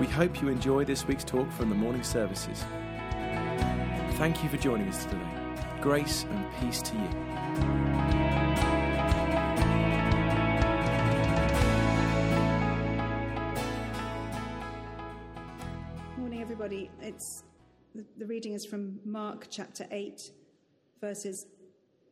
We 0.00 0.06
hope 0.06 0.40
you 0.40 0.48
enjoy 0.48 0.86
this 0.86 1.06
week's 1.06 1.24
talk 1.24 1.52
from 1.52 1.68
the 1.68 1.74
morning 1.74 2.02
services. 2.02 2.64
Thank 4.12 4.42
you 4.42 4.48
for 4.48 4.56
joining 4.56 4.88
us 4.88 5.04
today. 5.04 5.20
Grace 5.82 6.24
and 6.30 6.46
peace 6.58 6.80
to 6.80 6.94
you. 6.94 7.08
Morning, 16.16 16.40
everybody. 16.40 16.90
It's 17.02 17.44
the, 17.94 18.24
reading 18.24 18.54
is 18.54 18.64
from 18.64 19.00
Mark 19.04 19.48
chapter 19.50 19.84
8, 19.90 20.30
verses 21.02 21.44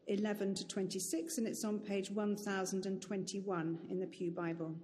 11 0.08 0.56
to 0.56 0.68
26, 0.68 1.38
and 1.38 1.46
it's 1.46 1.64
on 1.64 1.78
page 1.78 2.10
1021 2.10 3.78
in 3.88 3.98
the 3.98 4.06
Pew 4.06 4.30
Bible. 4.30 4.74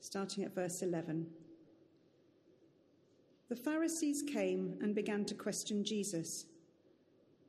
Starting 0.00 0.44
at 0.44 0.54
verse 0.54 0.82
11. 0.82 1.26
The 3.48 3.56
Pharisees 3.56 4.22
came 4.22 4.78
and 4.80 4.94
began 4.94 5.24
to 5.26 5.34
question 5.34 5.84
Jesus. 5.84 6.46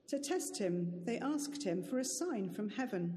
To 0.08 0.20
test 0.20 0.58
him, 0.58 0.92
they 1.06 1.20
asked 1.20 1.64
him 1.64 1.82
for 1.84 2.00
a 2.00 2.04
sign 2.04 2.50
from 2.50 2.70
heaven. 2.70 3.16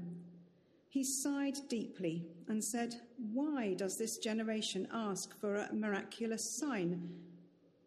He 0.87 1.03
sighed 1.03 1.57
deeply 1.67 2.25
and 2.47 2.63
said, 2.63 2.95
Why 3.33 3.73
does 3.73 3.97
this 3.97 4.17
generation 4.17 4.87
ask 4.93 5.37
for 5.41 5.55
a 5.55 5.73
miraculous 5.73 6.49
sign? 6.49 7.09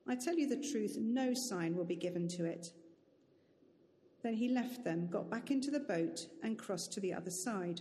I 0.07 0.17
tell 0.17 0.35
you 0.35 0.49
the 0.49 0.69
truth, 0.71 0.97
no 0.99 1.33
sign 1.33 1.75
will 1.75 1.85
be 1.85 1.97
given 1.97 2.29
to 2.29 2.45
it. 2.45 2.73
Then 4.23 4.35
he 4.35 4.49
left 4.49 4.85
them, 4.85 5.09
got 5.11 5.31
back 5.31 5.51
into 5.51 5.71
the 5.71 5.81
boat, 5.81 6.27
and 6.43 6.59
crossed 6.59 6.93
to 6.93 7.01
the 7.01 7.15
other 7.15 7.31
side. 7.31 7.81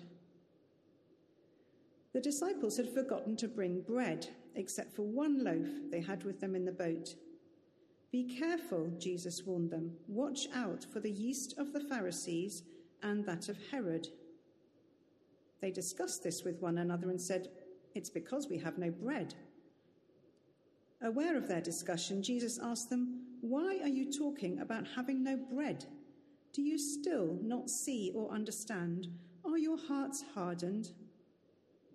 The 2.18 2.24
disciples 2.24 2.78
had 2.78 2.90
forgotten 2.90 3.36
to 3.36 3.48
bring 3.48 3.82
bread, 3.82 4.28
except 4.56 4.96
for 4.96 5.04
one 5.04 5.44
loaf 5.44 5.68
they 5.92 6.02
had 6.02 6.24
with 6.24 6.40
them 6.40 6.56
in 6.56 6.66
the 6.66 6.72
boat. 6.72 7.14
Be 8.12 8.40
careful, 8.40 8.92
Jesus 8.98 9.44
warned 9.46 9.70
them. 9.70 9.92
Watch 10.08 10.48
out 10.52 10.84
for 10.92 11.00
the 11.00 11.12
yeast 11.12 11.54
of 11.60 11.74
the 11.74 11.80
Pharisees 11.80 12.64
and 13.04 13.24
that 13.28 13.50
of 13.50 13.60
Herod. 13.70 14.08
They 15.62 15.70
discussed 15.70 16.24
this 16.24 16.44
with 16.44 16.60
one 16.60 16.80
another 16.80 17.12
and 17.12 17.22
said, 17.22 17.50
It's 17.94 18.10
because 18.10 18.48
we 18.50 18.58
have 18.58 18.80
no 18.80 18.90
bread. 18.90 19.36
Aware 21.04 21.38
of 21.38 21.48
their 21.48 21.62
discussion, 21.62 22.24
Jesus 22.24 22.58
asked 22.58 22.90
them, 22.90 23.28
Why 23.42 23.78
are 23.84 23.88
you 23.88 24.12
talking 24.12 24.58
about 24.60 24.88
having 24.96 25.24
no 25.24 25.38
bread? 25.38 25.86
Do 26.52 26.64
you 26.64 26.80
still 26.80 27.38
not 27.44 27.70
see 27.70 28.12
or 28.16 28.32
understand? 28.32 29.06
Are 29.46 29.60
your 29.60 29.78
hearts 29.78 30.24
hardened? 30.34 30.94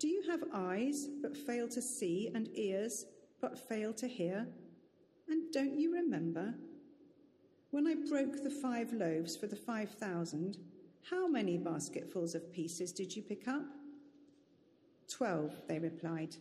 Do 0.02 0.08
you 0.08 0.24
have 0.28 0.42
eyes 0.52 1.06
but 1.22 1.36
fail 1.36 1.68
to 1.68 1.80
see, 1.80 2.28
and 2.34 2.48
ears 2.56 3.06
but 3.40 3.56
fail 3.56 3.92
to 3.92 4.08
hear? 4.08 4.48
And 5.28 5.52
don't 5.52 5.78
you 5.78 5.94
remember? 5.94 6.54
When 7.70 7.86
I 7.86 7.94
broke 8.10 8.42
the 8.42 8.50
five 8.50 8.92
loaves 8.92 9.36
for 9.36 9.46
the 9.46 9.54
five 9.54 9.90
thousand, 9.90 10.56
how 11.08 11.28
many 11.28 11.56
basketfuls 11.56 12.34
of 12.34 12.52
pieces 12.52 12.90
did 12.90 13.14
you 13.14 13.22
pick 13.22 13.46
up? 13.46 13.62
Twelve, 15.08 15.54
they 15.68 15.78
replied. 15.78 16.34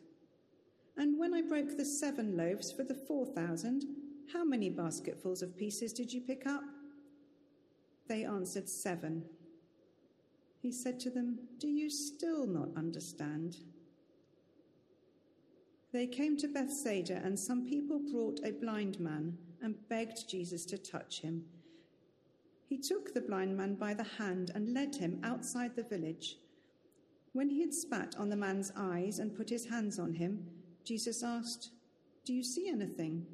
And 0.97 1.19
when 1.19 1.31
I 1.35 1.43
broke 1.43 1.77
the 1.77 1.85
seven 1.85 2.35
loaves 2.35 2.71
for 2.71 2.83
the 2.83 2.95
four 2.95 3.27
thousand, 3.27 3.85
how 4.33 4.43
many 4.43 4.71
basketfuls 4.71 5.43
of 5.43 5.55
pieces 5.55 5.93
did 5.93 6.11
you 6.11 6.21
pick 6.21 6.47
up? 6.47 6.63
They 8.07 8.25
answered, 8.25 8.67
Seven. 8.67 9.23
He 10.61 10.71
said 10.71 10.99
to 11.01 11.09
them, 11.09 11.39
Do 11.59 11.67
you 11.67 11.89
still 11.89 12.45
not 12.45 12.69
understand? 12.77 13.57
They 15.91 16.07
came 16.07 16.37
to 16.37 16.47
Bethsaida, 16.47 17.19
and 17.23 17.37
some 17.37 17.65
people 17.65 17.99
brought 17.99 18.39
a 18.45 18.51
blind 18.51 18.99
man 18.99 19.37
and 19.61 19.87
begged 19.89 20.29
Jesus 20.29 20.65
to 20.67 20.77
touch 20.77 21.21
him. 21.21 21.43
He 22.69 22.77
took 22.77 23.13
the 23.13 23.21
blind 23.21 23.57
man 23.57 23.75
by 23.75 23.93
the 23.93 24.03
hand 24.03 24.51
and 24.55 24.73
led 24.73 24.95
him 24.95 25.19
outside 25.23 25.75
the 25.75 25.83
village. 25.83 26.37
When 27.33 27.49
he 27.49 27.61
had 27.61 27.73
spat 27.73 28.15
on 28.17 28.29
the 28.29 28.35
man's 28.35 28.71
eyes 28.77 29.19
and 29.19 29.35
put 29.35 29.49
his 29.49 29.67
hands 29.67 29.99
on 29.99 30.13
him, 30.13 30.45
Jesus 30.85 31.23
asked, 31.23 31.71
Do 32.23 32.33
you 32.33 32.43
see 32.43 32.69
anything? 32.69 33.25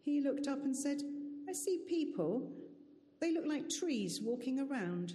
He 0.00 0.20
looked 0.20 0.48
up 0.48 0.64
and 0.64 0.76
said, 0.76 1.02
I 1.48 1.52
see 1.52 1.84
people. 1.88 2.50
They 3.20 3.32
look 3.32 3.46
like 3.46 3.68
trees 3.68 4.20
walking 4.22 4.60
around. 4.60 5.14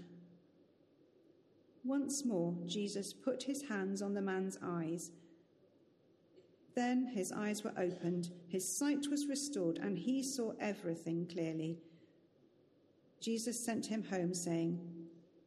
Once 1.88 2.25
more, 2.25 2.53
Jesus 2.66 3.14
put 3.14 3.44
his 3.44 3.62
hands 3.70 4.02
on 4.02 4.14
the 4.14 4.22
man's 4.22 4.58
eyes. 4.62 5.12
Then 6.75 7.12
his 7.16 7.31
eyes 7.31 7.64
were 7.64 7.74
opened, 7.78 8.30
his 8.50 8.78
sight 8.78 9.08
was 9.09 9.28
restored, 9.28 9.78
and 9.78 9.98
he 9.98 10.22
saw 10.22 10.52
everything 10.59 11.25
clearly. 11.31 11.78
Jesus 13.22 13.64
sent 13.64 13.86
him 13.86 14.03
home, 14.03 14.34
saying, 14.34 14.80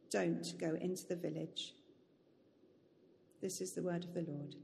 Don't 0.09 0.57
go 0.59 0.75
into 0.81 1.05
the 1.05 1.15
village. 1.15 1.75
This 3.39 3.61
is 3.61 3.73
the 3.73 3.83
word 3.83 4.03
of 4.03 4.15
the 4.15 4.25
Lord. 4.27 4.55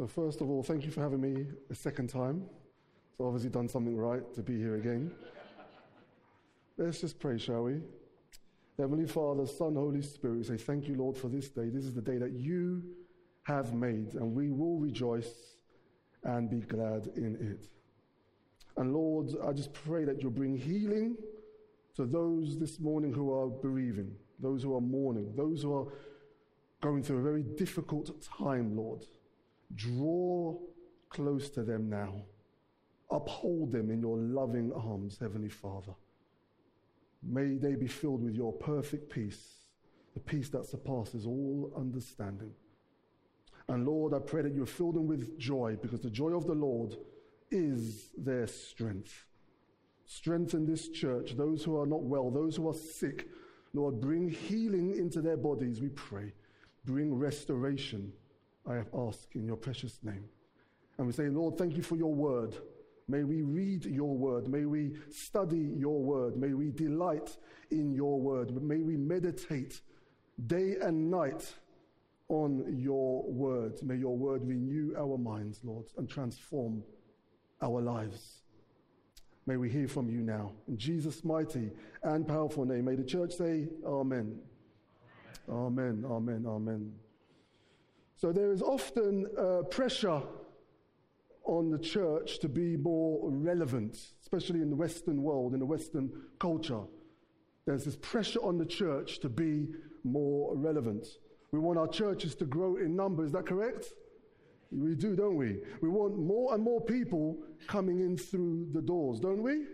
So, 0.00 0.06
first 0.06 0.40
of 0.40 0.48
all, 0.48 0.62
thank 0.62 0.86
you 0.86 0.90
for 0.90 1.02
having 1.02 1.20
me 1.20 1.44
a 1.68 1.74
second 1.74 2.08
time. 2.08 2.46
So, 3.18 3.26
obviously, 3.26 3.50
done 3.50 3.68
something 3.68 3.94
right 3.94 4.22
to 4.34 4.42
be 4.42 4.56
here 4.56 4.76
again. 4.76 5.12
Let's 6.78 7.02
just 7.02 7.18
pray, 7.20 7.36
shall 7.36 7.64
we? 7.64 7.82
Heavenly 8.78 9.06
Father, 9.06 9.46
Son, 9.46 9.74
Holy 9.74 10.00
Spirit, 10.00 10.38
we 10.38 10.44
say 10.44 10.56
thank 10.56 10.88
you, 10.88 10.94
Lord, 10.94 11.18
for 11.18 11.28
this 11.28 11.50
day. 11.50 11.68
This 11.68 11.84
is 11.84 11.92
the 11.92 12.00
day 12.00 12.16
that 12.16 12.32
you 12.32 12.82
have 13.42 13.74
made, 13.74 14.14
and 14.14 14.34
we 14.34 14.50
will 14.50 14.78
rejoice 14.78 15.58
and 16.24 16.48
be 16.48 16.60
glad 16.60 17.08
in 17.16 17.36
it. 17.38 17.68
And 18.78 18.94
Lord, 18.94 19.34
I 19.46 19.52
just 19.52 19.74
pray 19.74 20.06
that 20.06 20.22
you'll 20.22 20.30
bring 20.30 20.56
healing 20.56 21.14
to 21.96 22.06
those 22.06 22.58
this 22.58 22.80
morning 22.80 23.12
who 23.12 23.34
are 23.38 23.48
bereaving, 23.48 24.16
those 24.38 24.62
who 24.62 24.74
are 24.74 24.80
mourning, 24.80 25.34
those 25.36 25.60
who 25.60 25.76
are 25.76 25.92
going 26.80 27.02
through 27.02 27.18
a 27.18 27.22
very 27.22 27.42
difficult 27.42 28.18
time, 28.22 28.74
Lord. 28.74 29.04
Draw 29.74 30.58
close 31.08 31.50
to 31.50 31.62
them 31.62 31.88
now. 31.88 32.22
Uphold 33.10 33.72
them 33.72 33.90
in 33.90 34.00
your 34.00 34.16
loving 34.16 34.72
arms, 34.72 35.18
Heavenly 35.18 35.48
Father. 35.48 35.92
May 37.22 37.56
they 37.56 37.74
be 37.74 37.88
filled 37.88 38.22
with 38.22 38.34
your 38.34 38.52
perfect 38.52 39.10
peace, 39.10 39.66
the 40.14 40.20
peace 40.20 40.48
that 40.50 40.66
surpasses 40.66 41.26
all 41.26 41.72
understanding. 41.76 42.52
And 43.68 43.86
Lord, 43.86 44.14
I 44.14 44.18
pray 44.18 44.42
that 44.42 44.54
you 44.54 44.66
fill 44.66 44.92
them 44.92 45.06
with 45.06 45.38
joy 45.38 45.76
because 45.80 46.00
the 46.00 46.10
joy 46.10 46.30
of 46.30 46.46
the 46.46 46.54
Lord 46.54 46.96
is 47.50 48.10
their 48.16 48.46
strength. 48.46 49.26
Strengthen 50.06 50.66
this 50.66 50.88
church, 50.88 51.36
those 51.36 51.62
who 51.62 51.80
are 51.80 51.86
not 51.86 52.02
well, 52.02 52.30
those 52.30 52.56
who 52.56 52.68
are 52.68 52.74
sick. 52.74 53.28
Lord, 53.72 54.00
bring 54.00 54.28
healing 54.28 54.96
into 54.96 55.20
their 55.20 55.36
bodies, 55.36 55.80
we 55.80 55.88
pray. 55.90 56.32
Bring 56.84 57.14
restoration, 57.14 58.12
I 58.70 58.76
have 58.76 58.88
asked 58.94 59.34
in 59.34 59.44
your 59.44 59.56
precious 59.56 59.98
name. 60.02 60.24
And 60.98 61.06
we 61.06 61.12
say, 61.12 61.28
Lord, 61.28 61.58
thank 61.58 61.76
you 61.76 61.82
for 61.82 61.96
your 61.96 62.14
word. 62.14 62.56
May 63.08 63.24
we 63.24 63.42
read 63.42 63.84
your 63.86 64.16
word. 64.16 64.48
May 64.48 64.64
we 64.64 64.92
study 65.10 65.72
your 65.76 66.00
word. 66.00 66.36
May 66.36 66.52
we 66.52 66.70
delight 66.70 67.36
in 67.70 67.92
your 67.92 68.20
word. 68.20 68.62
May 68.62 68.78
we 68.78 68.96
meditate 68.96 69.80
day 70.46 70.76
and 70.80 71.10
night 71.10 71.52
on 72.28 72.64
your 72.78 73.24
word. 73.24 73.82
May 73.82 73.96
your 73.96 74.16
word 74.16 74.46
renew 74.46 74.94
our 74.96 75.18
minds, 75.18 75.60
Lord, 75.64 75.86
and 75.96 76.08
transform 76.08 76.84
our 77.60 77.80
lives. 77.80 78.42
May 79.46 79.56
we 79.56 79.68
hear 79.68 79.88
from 79.88 80.08
you 80.08 80.20
now. 80.20 80.52
In 80.68 80.78
Jesus' 80.78 81.24
mighty 81.24 81.72
and 82.04 82.28
powerful 82.28 82.64
name, 82.64 82.84
may 82.84 82.94
the 82.94 83.02
church 83.02 83.32
say, 83.32 83.68
Amen. 83.84 84.38
Amen, 85.48 86.04
amen, 86.08 86.44
amen. 86.46 86.92
So 88.20 88.32
there 88.32 88.52
is 88.52 88.60
often 88.60 89.24
uh, 89.38 89.62
pressure 89.70 90.20
on 91.46 91.70
the 91.70 91.78
church 91.78 92.38
to 92.40 92.50
be 92.50 92.76
more 92.76 93.18
relevant, 93.30 93.96
especially 94.20 94.60
in 94.60 94.68
the 94.68 94.76
Western 94.76 95.22
world, 95.22 95.54
in 95.54 95.58
the 95.58 95.64
Western 95.64 96.12
culture. 96.38 96.82
There's 97.64 97.86
this 97.86 97.96
pressure 97.96 98.40
on 98.40 98.58
the 98.58 98.66
church 98.66 99.20
to 99.20 99.30
be 99.30 99.68
more 100.04 100.54
relevant. 100.54 101.06
We 101.50 101.60
want 101.60 101.78
our 101.78 101.88
churches 101.88 102.34
to 102.36 102.44
grow 102.44 102.76
in 102.76 102.94
number, 102.94 103.24
is 103.24 103.32
that 103.32 103.46
correct? 103.46 103.86
We 104.70 104.94
do, 104.96 105.16
don't 105.16 105.36
we? 105.36 105.62
We 105.80 105.88
want 105.88 106.18
more 106.18 106.52
and 106.52 106.62
more 106.62 106.82
people 106.82 107.38
coming 107.68 108.00
in 108.00 108.18
through 108.18 108.68
the 108.74 108.82
doors, 108.82 109.18
don't 109.18 109.42
we? 109.42 109.64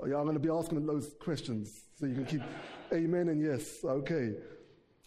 Oh, 0.00 0.06
yeah, 0.06 0.18
I'm 0.18 0.22
going 0.22 0.34
to 0.34 0.40
be 0.40 0.48
asking 0.48 0.86
those 0.86 1.14
questions 1.18 1.82
so 1.98 2.06
you 2.06 2.14
can 2.14 2.26
keep 2.26 2.42
amen 2.92 3.28
and 3.28 3.42
yes. 3.42 3.80
Okay. 3.84 4.34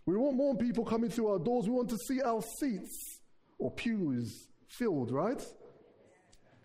We 0.06 0.16
want 0.18 0.36
more 0.36 0.56
people 0.56 0.84
coming 0.84 1.10
through 1.10 1.28
our 1.28 1.40
doors. 1.40 1.66
We 1.66 1.72
want 1.72 1.90
to 1.90 1.98
see 1.98 2.22
our 2.22 2.42
seats 2.42 3.20
or 3.58 3.72
pews 3.72 4.50
filled, 4.68 5.12
right? 5.12 5.42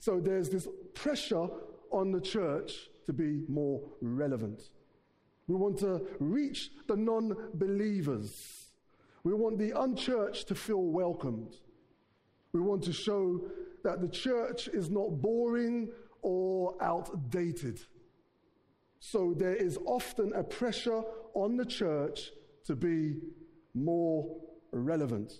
So 0.00 0.20
there's 0.20 0.48
this 0.48 0.66
pressure 0.94 1.46
on 1.90 2.12
the 2.12 2.20
church 2.20 2.72
to 3.06 3.12
be 3.12 3.44
more 3.48 3.80
relevant. 4.00 4.60
We 5.46 5.54
want 5.54 5.78
to 5.78 6.02
reach 6.18 6.70
the 6.86 6.96
non 6.96 7.34
believers. 7.54 8.30
We 9.24 9.34
want 9.34 9.58
the 9.58 9.72
unchurched 9.78 10.48
to 10.48 10.54
feel 10.54 10.82
welcomed. 10.82 11.54
We 12.52 12.60
want 12.60 12.84
to 12.84 12.92
show 12.92 13.42
that 13.84 14.00
the 14.00 14.08
church 14.08 14.68
is 14.68 14.90
not 14.90 15.20
boring 15.20 15.90
or 16.22 16.74
outdated. 16.82 17.80
So 19.00 19.34
there 19.36 19.54
is 19.54 19.78
often 19.86 20.32
a 20.34 20.42
pressure 20.42 21.02
on 21.34 21.56
the 21.56 21.64
church 21.64 22.30
to 22.68 22.76
be 22.76 23.16
more 23.72 24.36
relevant. 24.72 25.32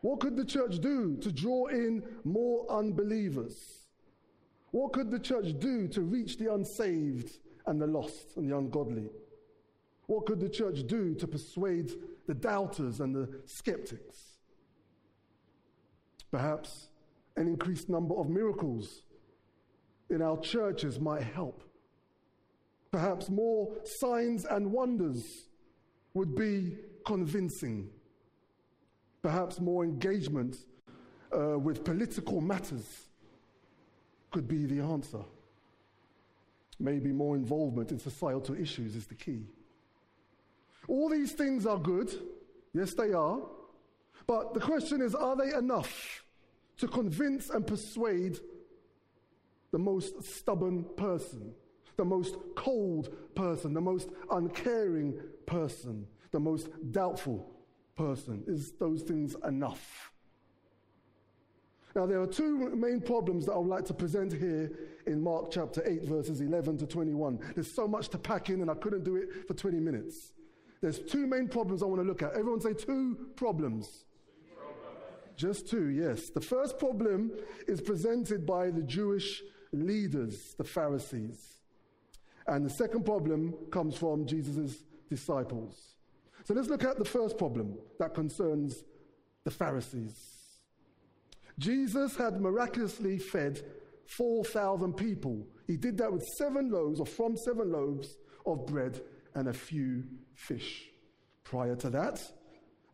What 0.00 0.20
could 0.20 0.34
the 0.34 0.46
church 0.46 0.80
do 0.80 1.18
to 1.18 1.30
draw 1.30 1.66
in 1.66 2.02
more 2.24 2.66
unbelievers? 2.70 3.84
What 4.70 4.94
could 4.94 5.10
the 5.10 5.18
church 5.18 5.54
do 5.58 5.86
to 5.88 6.00
reach 6.00 6.38
the 6.38 6.52
unsaved 6.52 7.38
and 7.66 7.78
the 7.78 7.86
lost 7.86 8.36
and 8.36 8.50
the 8.50 8.56
ungodly? 8.56 9.10
What 10.06 10.24
could 10.24 10.40
the 10.40 10.48
church 10.48 10.86
do 10.86 11.14
to 11.16 11.26
persuade 11.26 11.92
the 12.26 12.34
doubters 12.34 13.00
and 13.00 13.14
the 13.14 13.28
skeptics? 13.44 14.38
Perhaps 16.30 16.88
an 17.36 17.46
increased 17.46 17.90
number 17.90 18.14
of 18.14 18.30
miracles 18.30 19.02
in 20.08 20.22
our 20.22 20.40
churches 20.40 20.98
might 20.98 21.24
help. 21.24 21.62
Perhaps 22.90 23.28
more 23.28 23.76
signs 23.84 24.46
and 24.46 24.72
wonders 24.72 25.50
would 26.14 26.34
be 26.34 26.76
convincing. 27.04 27.90
Perhaps 29.22 29.60
more 29.60 29.84
engagement 29.84 30.56
uh, 31.32 31.58
with 31.58 31.84
political 31.84 32.40
matters 32.40 33.08
could 34.30 34.48
be 34.48 34.66
the 34.66 34.80
answer. 34.80 35.20
Maybe 36.80 37.12
more 37.12 37.36
involvement 37.36 37.92
in 37.92 37.98
societal 37.98 38.56
issues 38.56 38.96
is 38.96 39.06
the 39.06 39.14
key. 39.14 39.46
All 40.88 41.08
these 41.08 41.32
things 41.32 41.66
are 41.66 41.78
good. 41.78 42.12
Yes, 42.74 42.94
they 42.94 43.12
are. 43.12 43.38
But 44.26 44.54
the 44.54 44.60
question 44.60 45.00
is 45.00 45.14
are 45.14 45.36
they 45.36 45.54
enough 45.54 46.24
to 46.78 46.88
convince 46.88 47.50
and 47.50 47.66
persuade 47.66 48.40
the 49.70 49.78
most 49.78 50.22
stubborn 50.24 50.84
person, 50.96 51.54
the 51.96 52.04
most 52.04 52.36
cold 52.54 53.14
person, 53.34 53.74
the 53.74 53.80
most 53.80 54.10
uncaring 54.30 55.18
person, 55.52 56.06
the 56.30 56.40
most 56.40 56.68
doubtful 56.90 57.46
person? 57.96 58.42
Is 58.46 58.72
those 58.72 59.02
things 59.02 59.36
enough? 59.46 60.10
Now, 61.94 62.06
there 62.06 62.20
are 62.22 62.26
two 62.26 62.70
main 62.74 63.02
problems 63.02 63.44
that 63.46 63.52
I 63.52 63.58
would 63.58 63.68
like 63.68 63.84
to 63.86 63.94
present 63.94 64.32
here 64.32 64.70
in 65.06 65.22
Mark 65.22 65.50
chapter 65.50 65.82
8, 65.86 66.04
verses 66.04 66.40
11 66.40 66.78
to 66.78 66.86
21. 66.86 67.38
There's 67.54 67.70
so 67.70 67.86
much 67.86 68.08
to 68.10 68.18
pack 68.18 68.48
in, 68.48 68.62
and 68.62 68.70
I 68.70 68.74
couldn't 68.74 69.04
do 69.04 69.16
it 69.16 69.46
for 69.46 69.52
20 69.52 69.78
minutes. 69.78 70.32
There's 70.80 70.98
two 70.98 71.26
main 71.26 71.48
problems 71.48 71.82
I 71.82 71.86
want 71.86 72.00
to 72.00 72.08
look 72.08 72.22
at. 72.22 72.32
Everyone 72.32 72.62
say 72.62 72.72
two 72.72 73.28
problems. 73.36 74.06
Just 75.36 75.68
two, 75.68 75.88
yes. 75.88 76.30
The 76.30 76.40
first 76.40 76.78
problem 76.78 77.30
is 77.68 77.80
presented 77.80 78.46
by 78.46 78.70
the 78.70 78.82
Jewish 78.82 79.42
leaders, 79.72 80.54
the 80.56 80.64
Pharisees. 80.64 81.60
And 82.46 82.64
the 82.64 82.70
second 82.70 83.04
problem 83.04 83.54
comes 83.70 83.96
from 83.96 84.26
Jesus' 84.26 84.82
disciples. 85.12 85.74
So 86.44 86.54
let's 86.54 86.68
look 86.68 86.84
at 86.84 86.98
the 86.98 87.04
first 87.04 87.36
problem 87.36 87.76
that 87.98 88.14
concerns 88.14 88.84
the 89.44 89.50
Pharisees. 89.50 90.14
Jesus 91.58 92.16
had 92.16 92.40
miraculously 92.40 93.18
fed 93.18 93.60
4,000 94.06 94.94
people. 94.94 95.46
He 95.66 95.76
did 95.76 95.98
that 95.98 96.12
with 96.12 96.26
seven 96.38 96.70
loaves, 96.70 96.98
or 96.98 97.06
from 97.06 97.36
seven 97.36 97.70
loaves 97.70 98.16
of 98.46 98.66
bread 98.66 99.00
and 99.34 99.48
a 99.48 99.52
few 99.52 100.04
fish. 100.34 100.88
Prior 101.44 101.76
to 101.76 101.90
that, 101.90 102.20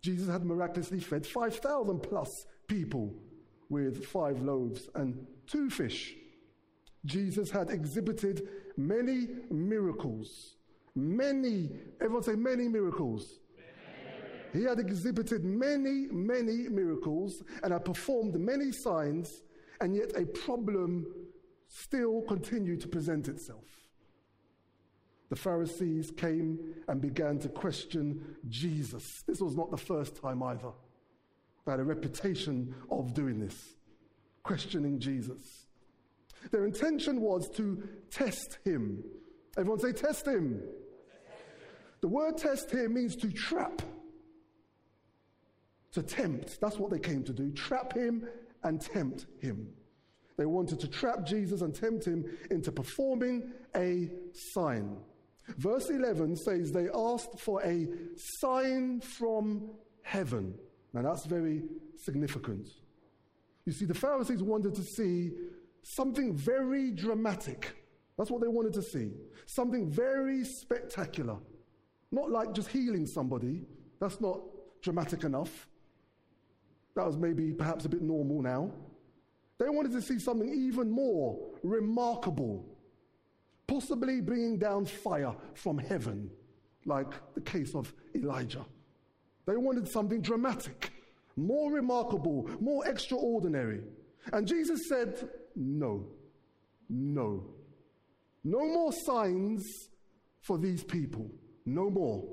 Jesus 0.02 0.28
had 0.28 0.44
miraculously 0.44 1.00
fed 1.00 1.24
5,000 1.26 2.00
plus 2.00 2.46
people 2.66 3.14
with 3.70 4.06
five 4.06 4.42
loaves 4.42 4.88
and 4.94 5.26
two 5.46 5.70
fish. 5.70 6.14
Jesus 7.04 7.50
had 7.50 7.70
exhibited 7.70 8.48
many 8.76 9.28
miracles. 9.50 10.56
Many, 10.98 11.70
everyone 12.00 12.22
say 12.22 12.34
many 12.34 12.68
miracles. 12.68 13.40
He 14.52 14.64
had 14.64 14.78
exhibited 14.78 15.44
many, 15.44 16.06
many 16.10 16.68
miracles 16.68 17.42
and 17.62 17.72
had 17.72 17.84
performed 17.84 18.38
many 18.40 18.72
signs, 18.72 19.42
and 19.80 19.94
yet 19.94 20.12
a 20.16 20.24
problem 20.24 21.06
still 21.68 22.22
continued 22.22 22.80
to 22.80 22.88
present 22.88 23.28
itself. 23.28 23.64
The 25.28 25.36
Pharisees 25.36 26.10
came 26.10 26.58
and 26.88 27.00
began 27.00 27.38
to 27.40 27.48
question 27.50 28.36
Jesus. 28.48 29.22
This 29.26 29.40
was 29.40 29.54
not 29.54 29.70
the 29.70 29.76
first 29.76 30.16
time 30.16 30.42
either. 30.42 30.72
They 31.66 31.72
had 31.72 31.80
a 31.80 31.84
reputation 31.84 32.74
of 32.90 33.12
doing 33.12 33.38
this, 33.38 33.74
questioning 34.42 34.98
Jesus. 34.98 35.66
Their 36.50 36.64
intention 36.64 37.20
was 37.20 37.50
to 37.50 37.86
test 38.10 38.58
him. 38.64 39.04
Everyone 39.58 39.80
say, 39.80 39.92
test 39.92 40.26
him. 40.26 40.62
The 42.00 42.08
word 42.08 42.38
test 42.38 42.70
here 42.70 42.88
means 42.88 43.16
to 43.16 43.30
trap 43.30 43.82
to 45.92 46.02
tempt. 46.02 46.60
That's 46.60 46.78
what 46.78 46.90
they 46.90 46.98
came 46.98 47.24
to 47.24 47.32
do 47.32 47.50
trap 47.52 47.92
him 47.92 48.28
and 48.62 48.80
tempt 48.80 49.26
him. 49.40 49.68
They 50.37 50.46
wanted 50.46 50.78
to 50.80 50.88
trap 50.88 51.25
Jesus 51.26 51.62
and 51.62 51.75
tempt 51.75 52.04
him 52.04 52.25
into 52.50 52.70
performing 52.70 53.50
a 53.75 54.11
sign. 54.52 54.96
Verse 55.56 55.90
11 55.90 56.37
says 56.37 56.70
they 56.70 56.88
asked 56.94 57.40
for 57.40 57.62
a 57.64 57.88
sign 58.40 59.00
from 59.00 59.70
heaven. 60.02 60.54
Now 60.92 61.02
that's 61.02 61.26
very 61.26 61.64
significant. 61.96 62.68
You 63.64 63.73
see, 63.73 63.84
the 63.84 63.94
Pharisees 63.94 64.42
wanted 64.42 64.75
to 64.76 64.82
see 64.82 65.32
something 65.82 66.34
very 66.34 66.92
dramatic. 66.92 67.75
That's 68.16 68.30
what 68.30 68.40
they 68.40 68.49
wanted 68.49 68.75
to 68.75 68.82
see. 68.82 69.11
Something 69.46 69.90
very 69.90 70.44
spectacular. 70.44 71.38
Not 72.10 72.30
like 72.30 72.52
just 72.52 72.68
healing 72.68 73.06
somebody. 73.06 73.62
That's 74.00 74.20
not 74.20 74.40
dramatic 74.82 75.24
enough. 75.24 75.68
That 76.94 77.06
was 77.06 77.16
maybe 77.16 77.52
perhaps 77.52 77.84
a 77.84 77.88
bit 77.88 78.02
normal 78.02 78.42
now. 78.42 78.72
They 79.58 79.68
wanted 79.68 79.92
to 79.92 80.02
see 80.02 80.18
something 80.18 80.48
even 80.48 80.90
more 80.90 81.38
remarkable, 81.62 82.64
possibly 83.66 84.20
bringing 84.20 84.58
down 84.58 84.86
fire 84.86 85.34
from 85.54 85.78
heaven, 85.78 86.30
like 86.86 87.12
the 87.34 87.40
case 87.40 87.74
of 87.74 87.92
Elijah. 88.14 88.64
They 89.46 89.56
wanted 89.56 89.88
something 89.88 90.20
dramatic, 90.20 90.92
more 91.36 91.72
remarkable, 91.72 92.48
more 92.60 92.86
extraordinary. 92.86 93.82
And 94.32 94.46
Jesus 94.46 94.88
said, 94.88 95.28
No, 95.56 96.06
no, 96.88 97.44
no 98.44 98.58
more 98.58 98.92
signs 98.92 99.64
for 100.40 100.58
these 100.58 100.84
people, 100.84 101.30
no 101.75 101.90
more. 101.90 102.25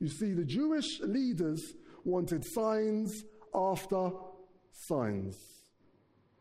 You 0.00 0.08
see, 0.08 0.32
the 0.32 0.44
Jewish 0.44 1.00
leaders 1.00 1.74
wanted 2.04 2.44
signs 2.44 3.24
after 3.54 4.10
signs. 4.72 5.36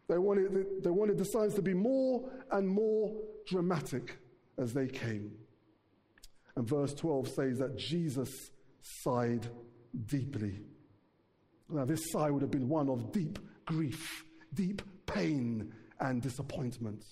They 0.08 0.18
wanted, 0.18 0.84
they 0.84 0.90
wanted 0.90 1.18
the 1.18 1.26
signs 1.26 1.56
to 1.56 1.62
be 1.62 1.74
more 1.74 2.30
and 2.52 2.68
more 2.68 3.16
dramatic 3.48 4.18
as 4.58 4.74
they 4.74 4.88
came. 4.88 5.32
And 6.56 6.68
verse 6.68 6.94
12 6.94 7.28
says 7.30 7.60
that 7.60 7.78
Jesus 7.78 8.52
sighed 8.82 9.48
deeply. 10.06 10.62
Now, 11.70 11.86
this 11.86 12.12
sigh 12.12 12.30
would 12.30 12.42
have 12.42 12.52
been 12.52 12.70
one 12.70 12.90
of 12.90 13.12
deep 13.12 13.40
grief, 13.66 14.26
deep 14.54 14.82
pain, 15.08 15.74
and 16.00 16.22
disappointment. 16.22 17.04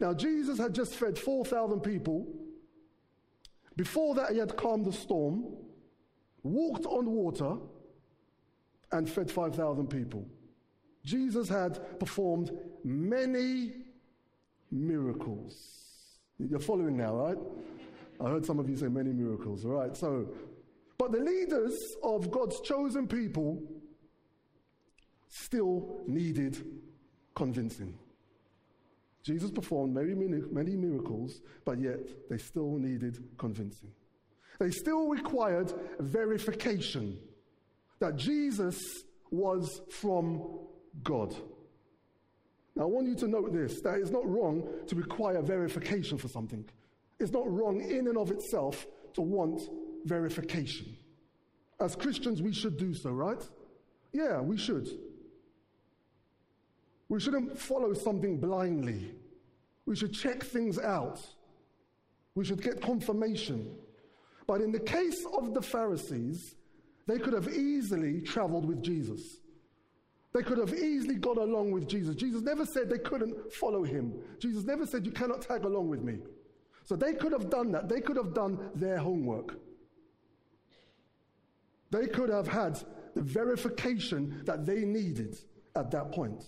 Now, 0.00 0.14
Jesus 0.14 0.58
had 0.58 0.74
just 0.74 0.94
fed 0.94 1.18
4,000 1.18 1.80
people. 1.80 2.26
Before 3.78 4.12
that, 4.16 4.32
he 4.32 4.38
had 4.38 4.56
calmed 4.56 4.86
the 4.86 4.92
storm, 4.92 5.44
walked 6.42 6.84
on 6.86 7.06
water, 7.06 7.56
and 8.90 9.08
fed 9.08 9.30
5,000 9.30 9.86
people. 9.86 10.26
Jesus 11.04 11.48
had 11.48 12.00
performed 12.00 12.50
many 12.82 13.74
miracles. 14.72 15.54
You're 16.40 16.58
following 16.58 16.96
now, 16.96 17.14
right? 17.14 17.38
I 18.20 18.30
heard 18.30 18.44
some 18.44 18.58
of 18.58 18.68
you 18.68 18.76
say 18.76 18.88
many 18.88 19.12
miracles, 19.12 19.64
all 19.64 19.70
right? 19.70 19.96
So, 19.96 20.26
but 20.98 21.12
the 21.12 21.20
leaders 21.20 21.78
of 22.02 22.32
God's 22.32 22.60
chosen 22.62 23.06
people 23.06 23.62
still 25.28 26.00
needed 26.08 26.80
convincing. 27.36 27.96
Jesus 29.22 29.50
performed 29.50 29.94
many, 29.94 30.14
many 30.14 30.76
miracles, 30.76 31.42
but 31.64 31.80
yet 31.80 31.98
they 32.30 32.38
still 32.38 32.78
needed 32.78 33.22
convincing. 33.36 33.90
They 34.58 34.70
still 34.70 35.08
required 35.08 35.72
verification 36.00 37.18
that 38.00 38.16
Jesus 38.16 38.78
was 39.30 39.80
from 39.90 40.60
God. 41.02 41.34
Now, 42.74 42.84
I 42.84 42.86
want 42.86 43.08
you 43.08 43.16
to 43.16 43.28
note 43.28 43.52
this 43.52 43.80
that 43.82 43.98
it's 43.98 44.10
not 44.10 44.28
wrong 44.28 44.68
to 44.86 44.94
require 44.94 45.42
verification 45.42 46.16
for 46.16 46.28
something. 46.28 46.64
It's 47.18 47.32
not 47.32 47.50
wrong 47.50 47.80
in 47.80 48.06
and 48.06 48.16
of 48.16 48.30
itself 48.30 48.86
to 49.14 49.20
want 49.20 49.60
verification. 50.04 50.96
As 51.80 51.96
Christians, 51.96 52.40
we 52.40 52.52
should 52.52 52.76
do 52.76 52.94
so, 52.94 53.10
right? 53.10 53.42
Yeah, 54.12 54.40
we 54.40 54.56
should. 54.56 54.88
We 57.08 57.20
shouldn't 57.20 57.58
follow 57.58 57.94
something 57.94 58.38
blindly. 58.38 59.14
We 59.86 59.96
should 59.96 60.12
check 60.12 60.42
things 60.42 60.78
out. 60.78 61.20
We 62.34 62.44
should 62.44 62.62
get 62.62 62.82
confirmation. 62.82 63.74
But 64.46 64.60
in 64.60 64.72
the 64.72 64.80
case 64.80 65.24
of 65.32 65.54
the 65.54 65.62
Pharisees, 65.62 66.54
they 67.06 67.18
could 67.18 67.32
have 67.32 67.48
easily 67.48 68.20
traveled 68.20 68.66
with 68.66 68.82
Jesus. 68.82 69.38
They 70.34 70.42
could 70.42 70.58
have 70.58 70.74
easily 70.74 71.14
got 71.14 71.38
along 71.38 71.70
with 71.72 71.88
Jesus. 71.88 72.14
Jesus 72.14 72.42
never 72.42 72.66
said 72.66 72.90
they 72.90 72.98
couldn't 72.98 73.52
follow 73.52 73.82
him. 73.82 74.14
Jesus 74.38 74.64
never 74.64 74.86
said, 74.86 75.06
You 75.06 75.12
cannot 75.12 75.42
tag 75.42 75.64
along 75.64 75.88
with 75.88 76.02
me. 76.02 76.18
So 76.84 76.96
they 76.96 77.14
could 77.14 77.32
have 77.32 77.50
done 77.50 77.72
that. 77.72 77.88
They 77.88 78.00
could 78.00 78.16
have 78.16 78.34
done 78.34 78.70
their 78.74 78.98
homework. 78.98 79.58
They 81.90 82.06
could 82.06 82.28
have 82.28 82.46
had 82.46 82.78
the 83.14 83.22
verification 83.22 84.42
that 84.44 84.66
they 84.66 84.84
needed 84.84 85.38
at 85.74 85.90
that 85.90 86.12
point. 86.12 86.44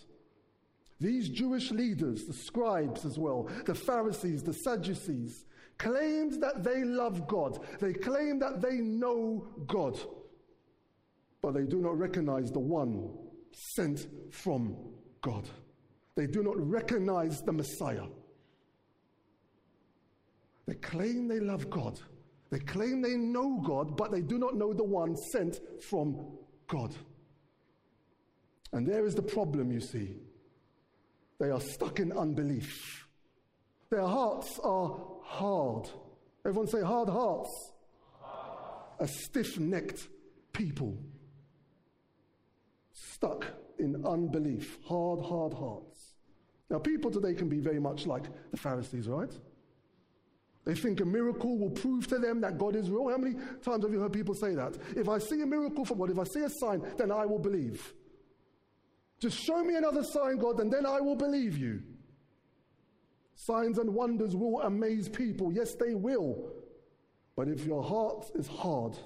These 1.00 1.30
Jewish 1.30 1.71
leaders, 1.71 2.26
the 2.26 2.35
scribes 2.35 3.07
as 3.07 3.19
well, 3.19 3.49
the 3.64 3.75
Pharisees, 3.75 4.42
the 4.42 4.52
Sadducees, 4.52 5.47
claimed 5.78 6.42
that 6.42 6.62
they 6.62 6.85
love 6.85 7.26
God. 7.26 7.59
They 7.80 7.95
claim 7.95 8.38
that 8.40 8.61
they 8.61 8.76
know 8.76 9.49
God. 9.66 9.99
But 11.40 11.54
they 11.54 11.64
do 11.64 11.80
not 11.80 11.99
recognize 11.99 12.50
the 12.50 12.61
one 12.61 13.11
sent 13.52 14.09
from 14.30 14.76
God. 15.23 15.49
They 16.16 16.26
do 16.26 16.42
not 16.42 16.57
recognize 16.59 17.40
the 17.40 17.52
Messiah. 17.52 18.07
They 20.66 20.75
claim 20.75 21.28
they 21.28 21.40
love 21.40 21.71
God. 21.71 21.99
They 22.50 22.59
claim 22.59 23.00
they 23.00 23.16
know 23.16 23.62
God, 23.64 23.97
but 23.97 24.11
they 24.11 24.21
do 24.21 24.37
not 24.38 24.54
know 24.54 24.75
the 24.75 24.85
one 24.85 25.16
sent 25.16 25.61
from 25.83 26.37
God. 26.69 26.95
And 28.73 28.87
there 28.87 29.07
is 29.07 29.14
the 29.14 29.23
problem, 29.23 29.73
you 29.73 29.80
see. 29.80 30.16
They 31.41 31.51
are 31.51 31.61
stuck 31.61 31.99
in 31.99 32.13
unbelief. 32.13 33.09
Their 33.91 34.07
hearts 34.07 34.61
are 34.63 35.01
hard. 35.25 35.89
Everyone 36.45 36.69
say 36.69 36.83
hard 36.83 37.09
hearts. 37.09 37.51
A 39.01 39.09
stiff 39.09 39.59
necked 39.59 40.07
people. 40.53 41.03
Stuck 42.93 43.47
in 43.79 44.05
unbelief. 44.07 44.79
Hard, 44.87 45.25
hard 45.25 45.55
hearts. 45.55 46.15
Now, 46.69 46.79
people 46.79 47.11
today 47.11 47.35
can 47.35 47.49
be 47.49 47.59
very 47.59 47.81
much 47.81 48.07
like 48.07 48.25
the 48.51 48.59
Pharisees, 48.59 49.09
right? 49.09 49.33
They 50.67 50.75
think 50.75 51.01
a 51.01 51.07
miracle 51.07 51.59
will 51.59 51.71
prove 51.71 52.07
to 52.09 52.19
them 52.19 52.43
that 52.43 52.59
God 52.59 52.77
is 52.77 52.91
real. 52.91 53.09
How 53.09 53.17
many 53.17 53.35
times 53.65 53.83
have 53.83 53.93
you 53.93 54.01
heard 54.01 54.13
people 54.13 54.35
say 54.35 54.55
that? 54.55 54.77
If 54.95 55.09
I 55.09 55.19
see 55.19 55.41
a 55.41 55.47
miracle 55.47 55.87
from 55.87 55.99
God, 55.99 56.11
if 56.11 56.19
I 56.19 56.25
see 56.25 56.41
a 56.41 56.51
sign, 56.51 56.83
then 56.99 57.11
I 57.11 57.25
will 57.25 57.39
believe. 57.39 57.95
Just 59.21 59.39
show 59.39 59.62
me 59.62 59.77
another 59.77 60.03
sign, 60.03 60.39
God, 60.39 60.61
and 60.61 60.73
then 60.73 60.87
I 60.87 61.00
will 61.00 61.15
believe 61.15 61.59
you. 61.59 61.83
Signs 63.35 63.79
and 63.79 63.95
wonders 63.95 64.35
will 64.35 64.61
amaze 64.62 65.09
people. 65.09 65.53
Yes, 65.53 65.75
they 65.75 65.95
will. 65.95 66.53
But 67.37 67.49
if 67.49 67.65
your 67.65 67.83
heart 67.83 68.31
is 68.35 68.47
hard, 68.47 68.97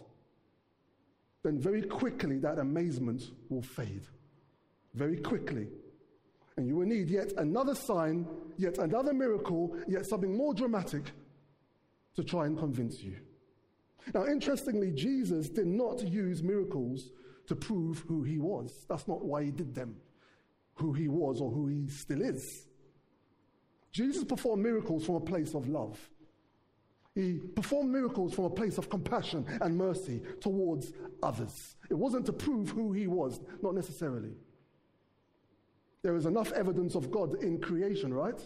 then 1.43 1.59
very 1.59 1.83
quickly 1.83 2.39
that 2.39 2.59
amazement 2.59 3.31
will 3.49 3.63
fade. 3.63 4.03
Very 4.95 5.17
quickly. 5.17 5.69
And 6.57 6.69
you 6.69 6.77
will 6.77 6.87
need 6.87 7.11
yet 7.11 7.33
another 7.37 7.75
sign, 7.75 8.27
yet 8.57 8.79
another 8.79 9.13
miracle, 9.13 9.77
yet 9.89 10.07
something 10.07 10.37
more 10.37 10.55
dramatic 10.55 11.11
to 12.15 12.23
try 12.23 12.47
and 12.47 12.57
convince 12.57 13.03
you. 13.03 13.17
Now, 14.15 14.27
interestingly, 14.27 14.93
Jesus 14.93 15.49
did 15.49 15.67
not 15.67 16.07
use 16.07 16.43
miracles 16.43 17.11
to 17.47 17.57
prove 17.57 18.05
who 18.09 18.23
he 18.23 18.39
was. 18.39 18.87
That's 18.89 19.09
not 19.09 19.25
why 19.25 19.45
he 19.45 19.51
did 19.51 19.75
them, 19.75 19.97
who 20.75 20.93
he 20.93 21.09
was 21.09 21.41
or 21.41 21.51
who 21.51 21.67
he 21.67 21.89
still 21.89 22.23
is. 22.23 22.67
Jesus 23.93 24.25
performed 24.25 24.63
miracles 24.63 25.07
from 25.07 25.17
a 25.17 25.21
place 25.21 25.55
of 25.55 25.69
love. 25.69 25.99
He 27.15 27.39
performed 27.55 27.93
miracles 27.93 28.35
from 28.35 28.47
a 28.47 28.51
place 28.51 28.77
of 28.77 28.91
compassion 28.91 29.47
and 29.61 29.79
mercy 29.79 30.21
towards 30.41 30.93
others. 31.23 31.77
It 31.89 31.95
wasn't 31.95 32.27
to 32.27 32.33
prove 32.33 32.71
who 32.71 32.93
he 32.93 33.07
was, 33.07 33.41
not 33.63 33.75
necessarily. 33.75 34.33
There 36.03 36.17
is 36.17 36.27
enough 36.27 36.51
evidence 36.53 36.97
of 36.97 37.11
God 37.13 37.43
in 37.43 37.61
creation, 37.61 38.13
right? 38.13 38.41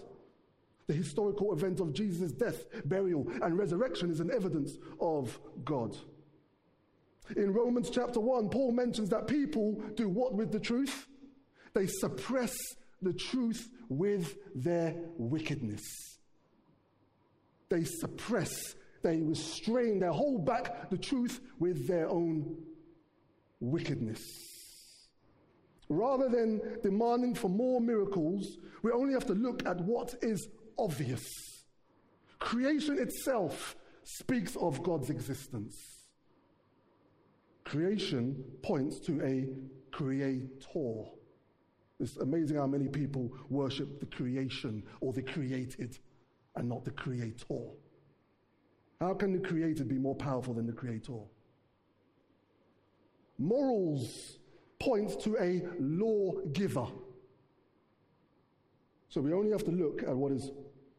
The 0.86 0.92
historical 0.92 1.52
event 1.52 1.80
of 1.80 1.94
Jesus' 1.94 2.30
death, 2.30 2.66
burial, 2.84 3.26
and 3.42 3.58
resurrection 3.58 4.10
is 4.10 4.20
an 4.20 4.30
evidence 4.30 4.78
of 5.00 5.38
God. 5.64 5.96
In 7.36 7.52
Romans 7.52 7.90
chapter 7.90 8.20
1, 8.20 8.48
Paul 8.48 8.72
mentions 8.72 9.10
that 9.10 9.26
people 9.26 9.82
do 9.94 10.08
what 10.08 10.34
with 10.34 10.52
the 10.52 10.60
truth? 10.60 11.06
They 11.74 11.86
suppress 11.86 12.54
the 13.02 13.12
truth 13.12 13.68
with 13.88 14.36
their 14.54 14.94
wickedness. 15.16 15.82
They 17.68 17.84
suppress, 17.84 18.74
they 19.02 19.18
restrain, 19.18 20.00
they 20.00 20.06
hold 20.06 20.46
back 20.46 20.90
the 20.90 20.96
truth 20.96 21.40
with 21.58 21.86
their 21.86 22.08
own 22.08 22.56
wickedness. 23.60 24.22
Rather 25.90 26.28
than 26.28 26.60
demanding 26.82 27.34
for 27.34 27.48
more 27.48 27.80
miracles, 27.80 28.58
we 28.82 28.90
only 28.92 29.14
have 29.14 29.26
to 29.26 29.34
look 29.34 29.66
at 29.66 29.80
what 29.80 30.14
is 30.22 30.48
obvious. 30.78 31.24
Creation 32.38 32.98
itself 32.98 33.76
speaks 34.04 34.56
of 34.56 34.82
God's 34.82 35.10
existence. 35.10 35.97
Creation 37.68 38.42
points 38.62 38.98
to 38.98 39.20
a 39.22 39.46
creator. 39.94 41.04
It's 42.00 42.16
amazing 42.16 42.56
how 42.56 42.66
many 42.66 42.88
people 42.88 43.30
worship 43.50 44.00
the 44.00 44.06
creation 44.06 44.82
or 45.02 45.12
the 45.12 45.20
created 45.22 45.98
and 46.56 46.66
not 46.66 46.86
the 46.86 46.90
creator. 46.92 47.60
How 49.00 49.12
can 49.12 49.32
the 49.32 49.46
created 49.46 49.86
be 49.86 49.98
more 49.98 50.14
powerful 50.14 50.54
than 50.54 50.66
the 50.66 50.72
creator? 50.72 51.18
Morals 53.36 54.38
point 54.80 55.20
to 55.20 55.36
a 55.36 55.62
lawgiver. 55.78 56.86
So 59.10 59.20
we 59.20 59.34
only 59.34 59.50
have 59.50 59.64
to 59.64 59.70
look 59.70 60.02
at 60.02 60.16
what 60.16 60.32
is 60.32 60.52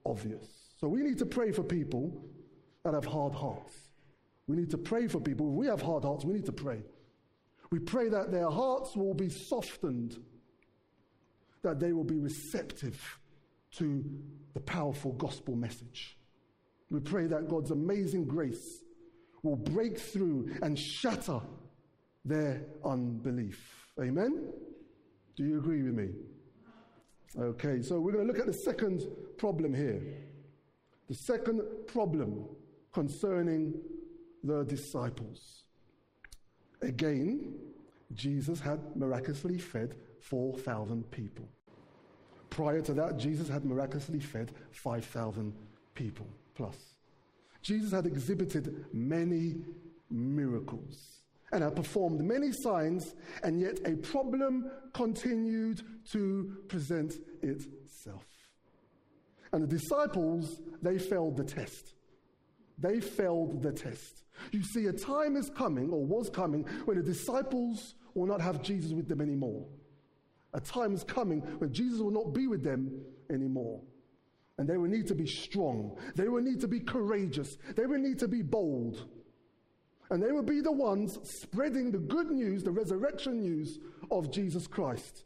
obvious. 0.06 0.46
So 0.80 0.88
we 0.88 1.02
need 1.02 1.18
to 1.18 1.26
pray 1.26 1.52
for 1.52 1.64
people 1.64 2.24
that 2.84 2.94
have 2.94 3.06
hard 3.06 3.34
hearts. 3.34 3.89
We 4.50 4.56
need 4.56 4.72
to 4.72 4.80
pray 4.80 5.08
for 5.08 5.20
people. 5.20 5.46
We 5.52 5.68
have 5.68 5.80
hard 5.80 6.04
hearts, 6.04 6.26
we 6.26 6.34
need 6.34 6.48
to 6.48 6.52
pray. 6.52 6.82
We 7.70 7.78
pray 7.78 8.10
that 8.10 8.32
their 8.32 8.50
hearts 8.50 8.96
will 8.96 9.14
be 9.14 9.30
softened, 9.30 10.18
that 11.62 11.80
they 11.80 11.94
will 11.94 12.04
be 12.04 12.18
receptive 12.18 13.20
to 13.74 14.04
the 14.56 14.60
powerful 14.62 15.12
gospel 15.14 15.56
message. 15.56 16.18
We 16.90 17.00
pray 17.00 17.28
that 17.28 17.48
God's 17.48 17.70
amazing 17.70 18.26
grace 18.26 18.82
will 19.44 19.56
break 19.56 20.00
through 20.00 20.50
and 20.64 20.78
shatter 20.78 21.42
their 22.26 22.66
unbelief. 22.84 23.86
Amen? 24.02 24.52
Do 25.36 25.44
you 25.44 25.60
agree 25.60 25.84
with 25.84 25.94
me? 25.94 26.10
Okay, 27.40 27.84
so 27.84 28.00
we're 28.00 28.14
going 28.14 28.26
to 28.26 28.34
look 28.34 28.42
at 28.42 28.48
the 28.48 28.54
second 28.54 29.04
problem 29.38 29.76
here. 29.76 30.02
The 31.08 31.14
second 31.14 31.62
problem 31.86 32.46
concerning 32.92 33.80
the 34.44 34.64
disciples. 34.64 35.64
Again, 36.82 37.56
Jesus 38.14 38.60
had 38.60 38.80
miraculously 38.96 39.58
fed 39.58 39.96
4,000 40.22 41.10
people. 41.12 41.48
Prior 42.50 42.82
to 42.82 42.94
that, 42.94 43.18
Jesus 43.18 43.48
had 43.48 43.66
miraculously 43.66 44.20
fed 44.20 44.52
5,000 44.72 45.54
people 45.94 46.28
plus. 46.56 46.78
Jesus 47.62 47.92
had 47.92 48.06
exhibited 48.06 48.86
many 48.94 49.56
miracles. 50.10 51.20
and 51.52 51.64
had 51.64 51.76
performed 51.76 52.22
many 52.24 52.52
signs, 52.52 53.16
and 53.44 53.60
yet 53.60 53.80
a 53.86 53.96
problem 53.96 54.70
continued 54.94 55.82
to 56.12 56.56
present 56.68 57.14
itself. 57.42 58.26
And 59.52 59.64
the 59.64 59.68
disciples, 59.68 60.62
they 60.82 61.00
failed 61.00 61.38
the 61.38 61.44
test. 61.44 61.96
They 62.80 63.00
failed 63.00 63.62
the 63.62 63.72
test. 63.72 64.24
You 64.52 64.64
see, 64.64 64.86
a 64.86 64.94
time 64.94 65.36
is 65.36 65.50
coming, 65.50 65.90
or 65.90 66.06
was 66.06 66.30
coming, 66.30 66.64
when 66.86 66.98
the 66.98 67.04
disciples 67.04 67.96
will 68.14 68.26
not 68.26 68.42
have 68.42 68.62
Jesus 68.62 68.94
with 68.94 69.08
them 69.08 69.22
anymore. 69.22 69.66
A 70.54 70.62
time 70.62 70.94
is 70.94 71.04
coming 71.04 71.42
when 71.60 71.74
Jesus 71.74 72.00
will 72.00 72.12
not 72.12 72.34
be 72.34 72.48
with 72.48 72.64
them 72.64 73.02
anymore. 73.30 73.82
And 74.58 74.68
they 74.68 74.78
will 74.78 74.90
need 74.90 75.08
to 75.08 75.16
be 75.16 75.28
strong. 75.28 75.98
They 76.16 76.28
will 76.28 76.42
need 76.42 76.60
to 76.62 76.68
be 76.68 76.80
courageous. 76.80 77.58
They 77.76 77.86
will 77.86 78.00
need 78.00 78.20
to 78.20 78.28
be 78.28 78.42
bold. 78.42 79.08
And 80.10 80.24
they 80.24 80.32
will 80.32 80.44
be 80.44 80.60
the 80.62 80.72
ones 80.72 81.20
spreading 81.24 81.92
the 81.92 82.00
good 82.00 82.32
news, 82.32 82.64
the 82.64 82.72
resurrection 82.72 83.42
news 83.42 83.80
of 84.10 84.32
Jesus 84.32 84.68
Christ. 84.68 85.26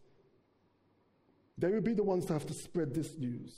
They 1.57 1.69
will 1.69 1.81
be 1.81 1.93
the 1.93 2.03
ones 2.03 2.25
to 2.25 2.33
have 2.33 2.45
to 2.47 2.53
spread 2.53 2.93
this 2.93 3.17
news. 3.17 3.53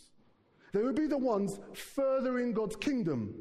They 0.71 0.81
will 0.81 0.93
be 0.93 1.07
the 1.07 1.17
ones 1.17 1.59
furthering 1.73 2.53
God's 2.53 2.75
kingdom 2.75 3.33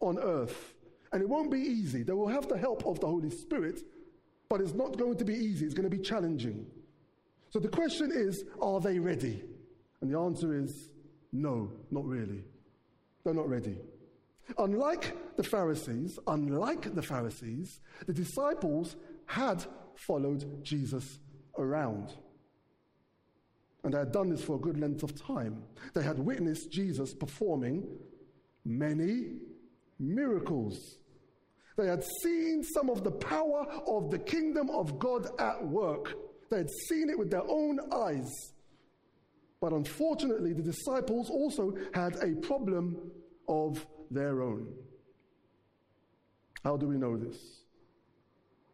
on 0.00 0.18
earth. 0.18 0.74
And 1.12 1.22
it 1.22 1.28
won't 1.28 1.50
be 1.50 1.58
easy. 1.58 2.02
They 2.02 2.12
will 2.12 2.28
have 2.28 2.48
the 2.48 2.58
help 2.58 2.84
of 2.86 3.00
the 3.00 3.06
Holy 3.06 3.30
Spirit, 3.30 3.80
but 4.48 4.60
it's 4.60 4.74
not 4.74 4.96
going 4.96 5.16
to 5.16 5.24
be 5.24 5.34
easy. 5.34 5.64
It's 5.64 5.74
going 5.74 5.88
to 5.88 5.96
be 5.96 6.02
challenging. 6.02 6.66
So 7.50 7.58
the 7.58 7.68
question 7.68 8.10
is 8.12 8.44
are 8.60 8.80
they 8.80 8.98
ready? 8.98 9.44
And 10.00 10.12
the 10.12 10.18
answer 10.18 10.54
is 10.54 10.90
no, 11.32 11.70
not 11.90 12.04
really. 12.04 12.44
They're 13.24 13.34
not 13.34 13.48
ready. 13.48 13.78
Unlike 14.58 15.36
the 15.36 15.42
Pharisees, 15.42 16.18
unlike 16.26 16.94
the 16.94 17.02
Pharisees, 17.02 17.80
the 18.06 18.12
disciples 18.12 18.96
had 19.26 19.64
followed 19.94 20.62
Jesus 20.62 21.18
around. 21.58 22.12
And 23.82 23.94
they 23.94 23.98
had 23.98 24.12
done 24.12 24.30
this 24.30 24.42
for 24.42 24.56
a 24.56 24.58
good 24.58 24.78
length 24.78 25.02
of 25.02 25.20
time. 25.20 25.62
They 25.94 26.02
had 26.02 26.18
witnessed 26.18 26.70
Jesus 26.70 27.14
performing 27.14 27.86
many 28.64 29.32
miracles. 29.98 30.98
They 31.76 31.86
had 31.86 32.02
seen 32.22 32.62
some 32.62 32.88
of 32.88 33.04
the 33.04 33.10
power 33.10 33.66
of 33.86 34.10
the 34.10 34.18
kingdom 34.18 34.70
of 34.70 34.98
God 34.98 35.28
at 35.38 35.66
work. 35.66 36.14
They 36.50 36.58
had 36.58 36.70
seen 36.88 37.10
it 37.10 37.18
with 37.18 37.30
their 37.30 37.48
own 37.48 37.80
eyes. 37.92 38.30
But 39.60 39.72
unfortunately, 39.72 40.52
the 40.52 40.62
disciples 40.62 41.28
also 41.30 41.74
had 41.92 42.16
a 42.22 42.34
problem 42.36 42.96
of 43.48 43.86
their 44.10 44.42
own. 44.42 44.72
How 46.62 46.76
do 46.76 46.86
we 46.88 46.96
know 46.96 47.16
this? 47.16 47.36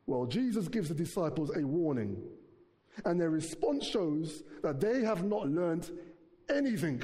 Well, 0.06 0.26
Jesus 0.26 0.68
gives 0.68 0.88
the 0.88 0.94
disciples 0.94 1.56
a 1.56 1.64
warning, 1.64 2.16
and 3.04 3.20
their 3.20 3.30
response 3.30 3.86
shows 3.86 4.42
that 4.62 4.80
they 4.80 5.02
have 5.02 5.24
not 5.24 5.48
learned 5.48 5.90
anything. 6.50 7.02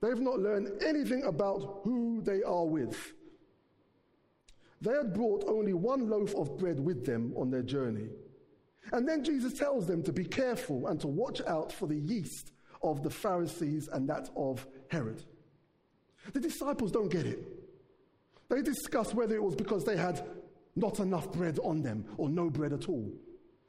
They've 0.00 0.20
not 0.20 0.38
learned 0.38 0.82
anything 0.82 1.24
about 1.24 1.80
who 1.82 2.05
they 2.26 2.42
are 2.42 2.66
with. 2.66 3.14
They 4.82 4.92
had 4.92 5.14
brought 5.14 5.44
only 5.48 5.72
one 5.72 6.10
loaf 6.10 6.34
of 6.34 6.58
bread 6.58 6.78
with 6.78 7.06
them 7.06 7.32
on 7.36 7.50
their 7.50 7.62
journey. 7.62 8.08
And 8.92 9.08
then 9.08 9.24
Jesus 9.24 9.54
tells 9.54 9.86
them 9.86 10.02
to 10.02 10.12
be 10.12 10.24
careful 10.24 10.86
and 10.86 11.00
to 11.00 11.06
watch 11.06 11.40
out 11.46 11.72
for 11.72 11.86
the 11.86 11.96
yeast 11.96 12.52
of 12.82 13.02
the 13.02 13.10
Pharisees 13.10 13.88
and 13.88 14.08
that 14.08 14.28
of 14.36 14.66
Herod. 14.88 15.24
The 16.32 16.40
disciples 16.40 16.92
don't 16.92 17.10
get 17.10 17.26
it. 17.26 17.46
They 18.48 18.62
discuss 18.62 19.14
whether 19.14 19.34
it 19.34 19.42
was 19.42 19.56
because 19.56 19.84
they 19.84 19.96
had 19.96 20.24
not 20.76 21.00
enough 21.00 21.32
bread 21.32 21.58
on 21.64 21.82
them 21.82 22.04
or 22.16 22.28
no 22.28 22.50
bread 22.50 22.72
at 22.72 22.88
all. 22.88 23.10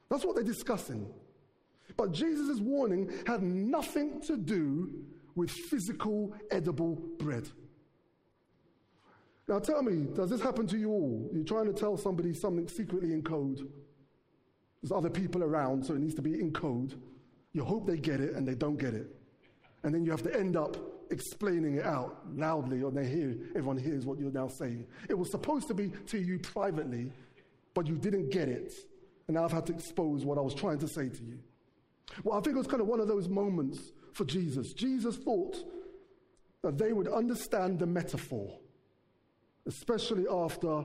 That's 0.09 0.25
what 0.25 0.35
they're 0.35 0.43
discussing. 0.43 1.07
But 1.95 2.11
Jesus' 2.11 2.59
warning 2.59 3.11
had 3.25 3.41
nothing 3.41 4.21
to 4.21 4.37
do 4.37 4.91
with 5.35 5.49
physical, 5.49 6.33
edible 6.51 6.95
bread. 7.17 7.49
Now 9.47 9.59
tell 9.59 9.81
me, 9.81 10.07
does 10.13 10.29
this 10.29 10.41
happen 10.41 10.67
to 10.67 10.77
you 10.77 10.91
all? 10.91 11.29
You're 11.33 11.45
trying 11.45 11.67
to 11.67 11.73
tell 11.73 11.95
somebody 11.97 12.33
something 12.33 12.67
secretly 12.67 13.13
in 13.13 13.21
code. 13.23 13.59
There's 14.81 14.91
other 14.91 15.09
people 15.09 15.43
around, 15.43 15.85
so 15.85 15.93
it 15.93 15.99
needs 15.99 16.15
to 16.15 16.21
be 16.21 16.39
in 16.39 16.51
code. 16.51 16.99
You 17.53 17.63
hope 17.63 17.87
they 17.87 17.97
get 17.97 18.19
it 18.19 18.35
and 18.35 18.47
they 18.47 18.55
don't 18.55 18.77
get 18.77 18.93
it. 18.93 19.07
And 19.83 19.93
then 19.93 20.03
you 20.03 20.11
have 20.11 20.23
to 20.23 20.37
end 20.37 20.57
up 20.57 20.75
explaining 21.11 21.75
it 21.75 21.85
out 21.85 22.25
loudly, 22.35 22.81
or 22.81 22.91
they 22.91 23.07
hear, 23.07 23.37
everyone 23.49 23.77
hears 23.77 24.05
what 24.05 24.19
you're 24.19 24.31
now 24.31 24.47
saying. 24.47 24.85
It 25.09 25.17
was 25.17 25.31
supposed 25.31 25.67
to 25.69 25.73
be 25.73 25.91
to 26.07 26.17
you 26.17 26.39
privately, 26.39 27.11
but 27.73 27.87
you 27.87 27.95
didn't 27.95 28.29
get 28.29 28.49
it. 28.49 28.73
And 29.27 29.35
now 29.35 29.45
I've 29.45 29.51
had 29.51 29.65
to 29.67 29.73
expose 29.73 30.25
what 30.25 30.37
I 30.37 30.41
was 30.41 30.53
trying 30.53 30.79
to 30.79 30.87
say 30.87 31.09
to 31.09 31.23
you. 31.23 31.39
Well, 32.23 32.37
I 32.37 32.41
think 32.41 32.55
it 32.55 32.59
was 32.59 32.67
kind 32.67 32.81
of 32.81 32.87
one 32.87 32.99
of 32.99 33.07
those 33.07 33.27
moments 33.27 33.91
for 34.13 34.25
Jesus. 34.25 34.73
Jesus 34.73 35.15
thought 35.15 35.55
that 36.63 36.77
they 36.77 36.91
would 36.91 37.07
understand 37.07 37.79
the 37.79 37.85
metaphor, 37.85 38.57
especially 39.67 40.25
after 40.31 40.83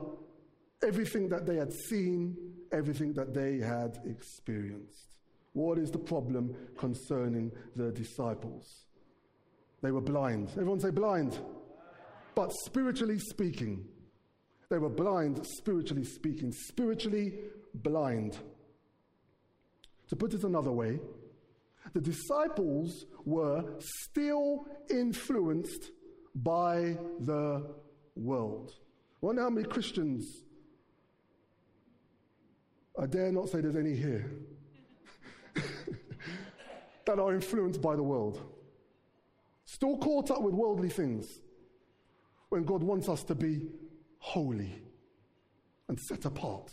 everything 0.85 1.29
that 1.29 1.45
they 1.45 1.55
had 1.55 1.71
seen, 1.73 2.35
everything 2.71 3.13
that 3.13 3.33
they 3.33 3.57
had 3.57 3.99
experienced. 4.05 5.09
What 5.53 5.77
is 5.77 5.91
the 5.91 5.99
problem 5.99 6.55
concerning 6.77 7.51
the 7.75 7.91
disciples? 7.91 8.85
They 9.81 9.91
were 9.91 10.01
blind. 10.01 10.49
Everyone 10.51 10.79
say 10.79 10.89
blind. 10.89 11.39
But 12.35 12.51
spiritually 12.65 13.19
speaking, 13.19 13.85
they 14.69 14.79
were 14.79 14.89
blind, 14.89 15.45
spiritually 15.45 16.03
speaking, 16.03 16.51
spiritually 16.51 17.35
blind. 17.75 18.37
To 20.09 20.15
put 20.15 20.33
it 20.33 20.43
another 20.43 20.71
way, 20.71 20.99
the 21.93 22.01
disciples 22.01 23.05
were 23.25 23.63
still 23.79 24.65
influenced 24.89 25.91
by 26.35 26.97
the 27.19 27.75
world. 28.15 28.73
I 29.21 29.25
wonder 29.25 29.41
how 29.41 29.49
many 29.49 29.67
Christians, 29.67 30.43
I 32.99 33.05
dare 33.05 33.31
not 33.31 33.49
say 33.49 33.61
there's 33.61 33.75
any 33.75 33.95
here, 33.95 34.29
that 37.05 37.19
are 37.19 37.33
influenced 37.33 37.81
by 37.81 37.95
the 37.95 38.03
world. 38.03 38.41
Still 39.65 39.97
caught 39.97 40.31
up 40.31 40.41
with 40.41 40.53
worldly 40.53 40.89
things 40.89 41.25
when 42.49 42.63
God 42.63 42.83
wants 42.83 43.09
us 43.09 43.23
to 43.23 43.35
be 43.35 43.67
holy 44.19 44.81
and 45.87 45.99
set 45.99 46.25
apart. 46.25 46.71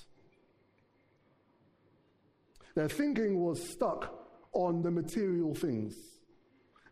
Their 2.74 2.88
thinking 2.88 3.40
was 3.40 3.70
stuck 3.70 4.14
on 4.53 4.83
the 4.83 4.90
material 4.90 5.55
things 5.55 5.94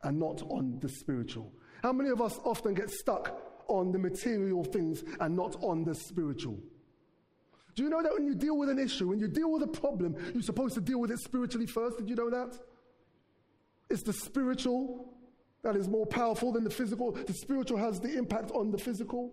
and 0.02 0.18
not 0.18 0.42
on 0.42 0.78
the 0.80 0.88
spiritual. 0.88 1.52
How 1.82 1.92
many 1.92 2.10
of 2.10 2.20
us 2.20 2.38
often 2.44 2.74
get 2.74 2.90
stuck 2.90 3.47
on 3.68 3.92
the 3.92 3.98
material 3.98 4.64
things 4.64 5.04
and 5.20 5.36
not 5.36 5.56
on 5.62 5.84
the 5.84 5.94
spiritual? 5.94 6.58
Do 7.74 7.84
you 7.84 7.90
know 7.90 8.02
that 8.02 8.12
when 8.12 8.26
you 8.26 8.34
deal 8.34 8.58
with 8.58 8.70
an 8.70 8.78
issue, 8.78 9.08
when 9.08 9.20
you 9.20 9.28
deal 9.28 9.52
with 9.52 9.62
a 9.62 9.68
problem, 9.68 10.16
you're 10.34 10.42
supposed 10.42 10.74
to 10.74 10.80
deal 10.80 10.98
with 10.98 11.12
it 11.12 11.20
spiritually 11.20 11.66
first? 11.66 11.98
Did 11.98 12.08
you 12.08 12.16
know 12.16 12.28
that? 12.28 12.58
It's 13.88 14.02
the 14.02 14.12
spiritual 14.12 15.14
that 15.62 15.76
is 15.76 15.88
more 15.88 16.04
powerful 16.04 16.52
than 16.52 16.64
the 16.64 16.70
physical. 16.70 17.12
The 17.12 17.32
spiritual 17.32 17.78
has 17.78 18.00
the 18.00 18.16
impact 18.16 18.50
on 18.50 18.70
the 18.70 18.78
physical. 18.78 19.32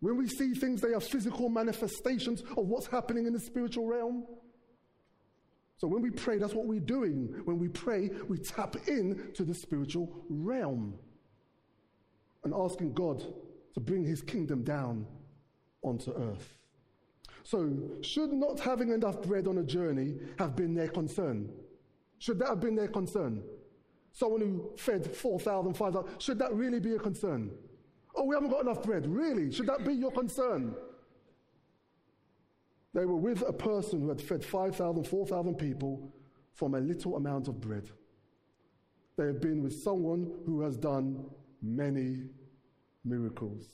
When 0.00 0.18
we 0.18 0.28
see 0.28 0.52
things, 0.52 0.82
they 0.82 0.92
are 0.92 1.00
physical 1.00 1.48
manifestations 1.48 2.42
of 2.42 2.66
what's 2.66 2.88
happening 2.88 3.26
in 3.26 3.32
the 3.32 3.40
spiritual 3.40 3.86
realm. 3.86 4.26
So 5.78 5.88
when 5.88 6.02
we 6.02 6.10
pray, 6.10 6.36
that's 6.36 6.52
what 6.52 6.66
we're 6.66 6.78
doing. 6.78 7.40
When 7.44 7.58
we 7.58 7.68
pray, 7.68 8.10
we 8.28 8.38
tap 8.38 8.76
in 8.86 9.32
to 9.34 9.44
the 9.44 9.54
spiritual 9.54 10.14
realm 10.28 10.98
and 12.44 12.54
asking 12.54 12.92
God 12.92 13.24
to 13.74 13.80
bring 13.80 14.04
his 14.04 14.22
kingdom 14.22 14.62
down 14.62 15.06
onto 15.82 16.12
earth. 16.12 16.58
So, 17.42 17.70
should 18.00 18.32
not 18.32 18.58
having 18.60 18.90
enough 18.90 19.20
bread 19.22 19.46
on 19.46 19.58
a 19.58 19.62
journey 19.62 20.16
have 20.38 20.56
been 20.56 20.74
their 20.74 20.88
concern? 20.88 21.52
Should 22.18 22.38
that 22.38 22.48
have 22.48 22.60
been 22.60 22.74
their 22.74 22.88
concern? 22.88 23.42
Someone 24.12 24.40
who 24.40 24.70
fed 24.76 25.14
4,000, 25.14 25.74
5,000, 25.74 26.22
should 26.22 26.38
that 26.38 26.54
really 26.54 26.80
be 26.80 26.94
a 26.94 26.98
concern? 26.98 27.50
Oh, 28.14 28.24
we 28.24 28.34
haven't 28.34 28.50
got 28.50 28.62
enough 28.62 28.82
bread. 28.82 29.06
Really? 29.06 29.52
Should 29.52 29.66
that 29.66 29.84
be 29.84 29.92
your 29.92 30.12
concern? 30.12 30.74
They 32.94 33.04
were 33.04 33.16
with 33.16 33.42
a 33.46 33.52
person 33.52 34.00
who 34.00 34.08
had 34.08 34.20
fed 34.20 34.44
5,000, 34.44 35.04
4,000 35.04 35.56
people 35.56 36.14
from 36.52 36.74
a 36.74 36.80
little 36.80 37.16
amount 37.16 37.48
of 37.48 37.60
bread. 37.60 37.90
They 39.16 39.26
have 39.26 39.40
been 39.40 39.62
with 39.62 39.82
someone 39.82 40.30
who 40.46 40.62
has 40.62 40.76
done 40.76 41.26
many 41.64 42.24
miracles, 43.04 43.64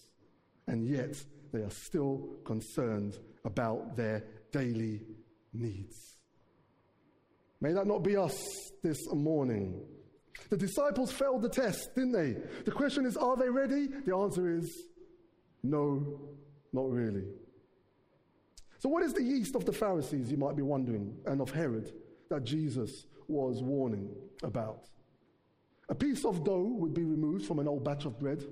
and 0.66 0.86
yet 0.86 1.16
they 1.52 1.60
are 1.60 1.70
still 1.70 2.36
concerned 2.44 3.18
about 3.44 3.96
their 3.96 4.24
daily 4.52 5.02
needs. 5.52 6.18
May 7.60 7.72
that 7.72 7.86
not 7.86 8.02
be 8.02 8.16
us 8.16 8.42
this 8.82 8.98
morning. 9.12 9.82
The 10.48 10.56
disciples 10.56 11.12
failed 11.12 11.42
the 11.42 11.48
test, 11.48 11.94
didn't 11.94 12.12
they? 12.12 12.36
The 12.64 12.70
question 12.70 13.04
is, 13.04 13.16
are 13.16 13.36
they 13.36 13.50
ready? 13.50 13.88
The 14.06 14.14
answer 14.14 14.56
is 14.56 14.86
no, 15.62 16.20
not 16.72 16.90
really. 16.90 17.24
So, 18.78 18.88
what 18.88 19.02
is 19.02 19.12
the 19.12 19.22
yeast 19.22 19.54
of 19.54 19.66
the 19.66 19.72
Pharisees, 19.72 20.30
you 20.30 20.38
might 20.38 20.56
be 20.56 20.62
wondering, 20.62 21.14
and 21.26 21.42
of 21.42 21.50
Herod 21.50 21.92
that 22.30 22.44
Jesus 22.44 23.04
was 23.28 23.62
warning 23.62 24.08
about? 24.42 24.84
A 25.90 25.94
piece 25.94 26.24
of 26.24 26.44
dough 26.44 26.72
would 26.78 26.94
be 26.94 27.04
removed 27.04 27.44
from 27.44 27.58
an 27.58 27.66
old 27.68 27.84
batch 27.84 28.04
of 28.04 28.18
bread. 28.18 28.44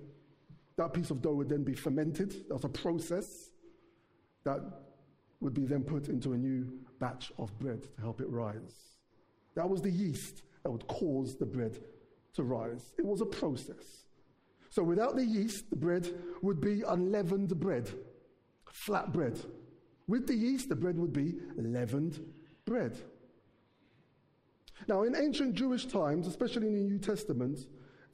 That 0.77 0.93
piece 0.93 1.11
of 1.11 1.23
dough 1.23 1.35
would 1.35 1.49
then 1.49 1.63
be 1.63 1.75
fermented. 1.75 2.45
That's 2.51 2.65
a 2.65 2.69
process 2.69 3.51
that 4.45 4.61
would 5.41 5.55
be 5.55 5.65
then 5.65 5.85
put 5.85 6.09
into 6.09 6.33
a 6.33 6.37
new 6.37 6.69
batch 6.99 7.33
of 7.39 7.57
bread 7.61 7.83
to 7.83 8.01
help 8.01 8.21
it 8.21 8.29
rise. 8.29 8.97
That 9.55 9.71
was 9.71 9.81
the 9.81 9.91
yeast 9.91 10.43
that 10.65 10.71
would 10.71 10.87
cause 10.89 11.37
the 11.37 11.47
bread 11.47 11.79
to 12.35 12.43
rise. 12.43 12.93
It 12.99 13.05
was 13.05 13.21
a 13.21 13.27
process. 13.27 14.05
So 14.71 14.83
without 14.83 15.17
the 15.17 15.25
yeast, 15.25 15.71
the 15.71 15.77
bread 15.77 16.13
would 16.43 16.61
be 16.61 16.83
unleavened 16.87 17.59
bread, 17.59 17.89
flat 18.73 19.13
bread. 19.13 19.39
With 20.09 20.27
the 20.27 20.35
yeast, 20.35 20.69
the 20.69 20.77
bread 20.77 20.99
would 20.99 21.13
be 21.13 21.37
leavened 21.57 22.21
bread. 22.65 22.99
Now, 24.87 25.03
in 25.03 25.17
ancient 25.17 25.55
Jewish 25.55 25.87
times, 25.87 26.27
especially 26.27 26.69
in 26.69 26.75
the 26.75 26.81
New 26.81 26.99
Testament, 26.99 27.59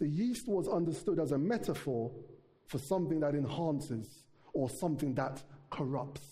the 0.01 0.09
yeast 0.09 0.49
was 0.49 0.69
understood 0.69 1.19
as 1.19 1.33
a 1.33 1.39
metaphor 1.39 2.11
for 2.67 2.79
something 2.79 3.21
that 3.21 3.35
enhances 3.35 4.25
or 4.53 4.69
something 4.69 5.15
that 5.15 5.43
corrupts. 5.71 6.27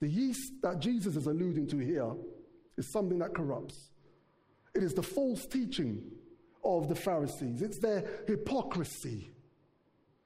The 0.00 0.08
yeast 0.08 0.52
that 0.62 0.80
Jesus 0.80 1.16
is 1.16 1.26
alluding 1.26 1.66
to 1.68 1.78
here 1.78 2.12
is 2.76 2.90
something 2.90 3.18
that 3.18 3.34
corrupts. 3.34 3.90
It 4.74 4.82
is 4.82 4.94
the 4.94 5.02
false 5.02 5.46
teaching 5.46 6.02
of 6.64 6.88
the 6.88 6.94
Pharisees, 6.94 7.62
it's 7.62 7.78
their 7.78 8.04
hypocrisy. 8.26 9.30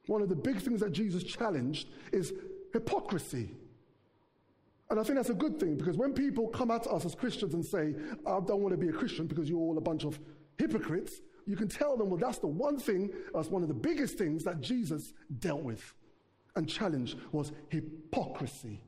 One 0.06 0.22
of 0.22 0.28
the 0.28 0.37
big 0.37 0.58
things 0.58 0.80
that 0.80 0.92
Jesus 0.92 1.22
challenged 1.22 1.88
is 2.12 2.32
hypocrisy. 2.72 3.54
And 4.92 5.00
I 5.00 5.05
think 5.05 5.16
that's 5.16 5.31
a 5.31 5.35
good 5.35 5.59
thing 5.59 5.78
because 5.78 5.96
when 5.96 6.12
people 6.12 6.48
come 6.48 6.70
at 6.70 6.87
us 6.87 7.07
as 7.07 7.14
Christians 7.14 7.55
and 7.55 7.64
say, 7.64 7.94
I 8.26 8.40
don't 8.40 8.61
want 8.61 8.72
to 8.72 8.76
be 8.76 8.90
a 8.90 8.92
Christian 8.92 9.26
because 9.26 9.48
you're 9.48 9.59
all 9.59 9.78
a 9.78 9.81
bunch 9.81 10.05
of 10.05 10.20
hypocrites, 10.59 11.22
you 11.46 11.57
can 11.57 11.66
tell 11.66 11.96
them, 11.96 12.11
well, 12.11 12.18
that's 12.18 12.40
the 12.40 12.46
one 12.46 12.78
thing, 12.78 13.09
that's 13.33 13.48
one 13.48 13.62
of 13.62 13.68
the 13.68 13.74
biggest 13.74 14.18
things 14.18 14.44
that 14.44 14.61
Jesus 14.61 15.14
dealt 15.38 15.62
with 15.62 15.94
and 16.57 16.68
challenged 16.68 17.16
was 17.33 17.52
hypocrisy. 17.70 18.83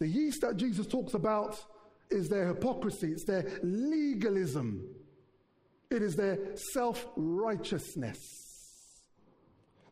The 0.00 0.08
yeast 0.08 0.40
that 0.40 0.56
Jesus 0.56 0.88
talks 0.88 1.14
about 1.14 1.64
is 2.10 2.28
their 2.28 2.48
hypocrisy, 2.48 3.12
it's 3.12 3.22
their 3.22 3.60
legalism, 3.62 4.88
it 5.88 6.02
is 6.02 6.16
their 6.16 6.56
self 6.72 7.06
righteousness. 7.14 8.18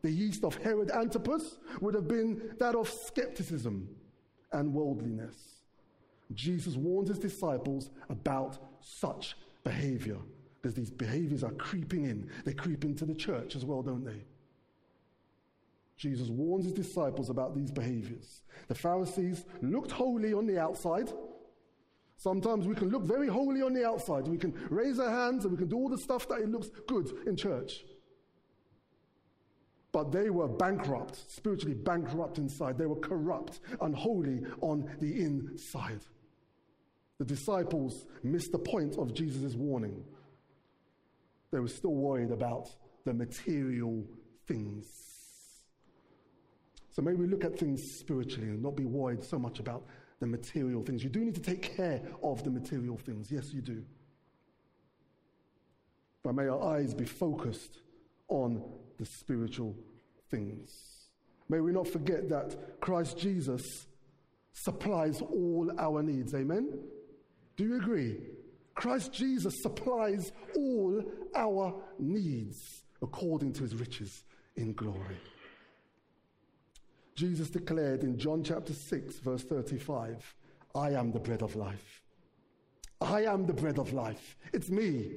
The 0.01 0.11
yeast 0.11 0.43
of 0.43 0.57
Herod 0.57 0.91
Antipas 0.91 1.57
would 1.79 1.93
have 1.93 2.09
been 2.09 2.53
that 2.59 2.75
of 2.75 2.89
skepticism 2.89 3.87
and 4.55 4.73
worldliness. 4.73 5.35
Jesus 6.33 6.75
warns 6.75 7.09
his 7.09 7.19
disciples 7.19 7.89
about 8.09 8.57
such 8.81 9.35
behavior 9.63 10.17
because 10.61 10.73
these 10.73 10.89
behaviors 10.89 11.43
are 11.43 11.51
creeping 11.51 12.05
in. 12.05 12.29
They 12.43 12.53
creep 12.53 12.83
into 12.83 13.05
the 13.05 13.13
church 13.13 13.55
as 13.55 13.63
well, 13.63 13.83
don't 13.83 14.03
they? 14.03 14.23
Jesus 15.97 16.29
warns 16.29 16.65
his 16.65 16.73
disciples 16.73 17.29
about 17.29 17.55
these 17.55 17.71
behaviors. 17.71 18.41
The 18.67 18.75
Pharisees 18.75 19.45
looked 19.61 19.91
holy 19.91 20.33
on 20.33 20.45
the 20.45 20.59
outside. 20.59 21.11
Sometimes 22.17 22.67
we 22.67 22.75
can 22.75 22.89
look 22.89 23.03
very 23.03 23.27
holy 23.27 23.61
on 23.61 23.73
the 23.73 23.85
outside. 23.85 24.27
We 24.27 24.37
can 24.37 24.53
raise 24.69 24.99
our 24.99 25.09
hands 25.09 25.45
and 25.45 25.51
we 25.51 25.57
can 25.57 25.67
do 25.67 25.77
all 25.77 25.89
the 25.89 25.97
stuff 25.97 26.27
that 26.29 26.39
it 26.39 26.49
looks 26.49 26.69
good 26.87 27.11
in 27.27 27.35
church. 27.35 27.83
But 29.95 30.11
they 30.11 30.29
were 30.29 30.49
bankrupt, 30.49 31.31
spiritually 31.31 31.73
bankrupt 31.73 32.37
inside. 32.37 32.77
They 32.77 32.85
were 32.85 32.97
corrupt, 32.97 33.61
unholy 33.79 34.41
on 34.59 34.93
the 34.99 35.23
inside. 35.23 36.01
The 37.17 37.23
disciples 37.23 38.05
missed 38.21 38.51
the 38.51 38.59
point 38.59 38.97
of 38.97 39.13
Jesus' 39.13 39.55
warning. 39.55 40.03
They 41.49 41.61
were 41.61 41.69
still 41.69 41.93
worried 41.93 42.31
about 42.31 42.67
the 43.05 43.13
material 43.13 44.03
things. 44.45 44.85
So 46.91 47.01
maybe 47.01 47.19
we 47.19 47.27
look 47.27 47.45
at 47.45 47.57
things 47.57 47.81
spiritually 47.97 48.49
and 48.49 48.61
not 48.61 48.75
be 48.75 48.83
worried 48.83 49.23
so 49.23 49.39
much 49.39 49.59
about 49.59 49.85
the 50.19 50.27
material 50.27 50.83
things. 50.83 51.05
You 51.05 51.09
do 51.09 51.21
need 51.21 51.35
to 51.35 51.41
take 51.41 51.77
care 51.77 52.01
of 52.21 52.43
the 52.43 52.49
material 52.51 52.97
things. 52.97 53.31
Yes, 53.31 53.53
you 53.53 53.61
do. 53.61 53.81
But 56.21 56.35
may 56.35 56.49
our 56.49 56.61
eyes 56.75 56.93
be 56.93 57.05
focused 57.05 57.79
on 58.27 58.61
the 58.97 59.05
spiritual 59.05 59.75
things. 60.29 60.71
May 61.49 61.59
we 61.59 61.71
not 61.71 61.87
forget 61.87 62.29
that 62.29 62.79
Christ 62.81 63.17
Jesus 63.17 63.87
supplies 64.51 65.21
all 65.21 65.71
our 65.77 66.01
needs. 66.01 66.33
Amen? 66.33 66.79
Do 67.57 67.65
you 67.65 67.77
agree? 67.77 68.17
Christ 68.73 69.13
Jesus 69.13 69.61
supplies 69.61 70.31
all 70.55 71.03
our 71.35 71.81
needs 71.99 72.83
according 73.01 73.53
to 73.53 73.63
his 73.63 73.75
riches 73.75 74.23
in 74.55 74.73
glory. 74.73 75.17
Jesus 77.15 77.49
declared 77.49 78.03
in 78.03 78.17
John 78.17 78.43
chapter 78.43 78.73
6, 78.73 79.19
verse 79.19 79.43
35, 79.43 80.35
I 80.75 80.91
am 80.91 81.11
the 81.11 81.19
bread 81.19 81.41
of 81.41 81.55
life. 81.55 82.01
I 82.99 83.23
am 83.23 83.45
the 83.45 83.53
bread 83.53 83.79
of 83.79 83.93
life. 83.93 84.35
It's 84.51 84.69
me. 84.69 85.11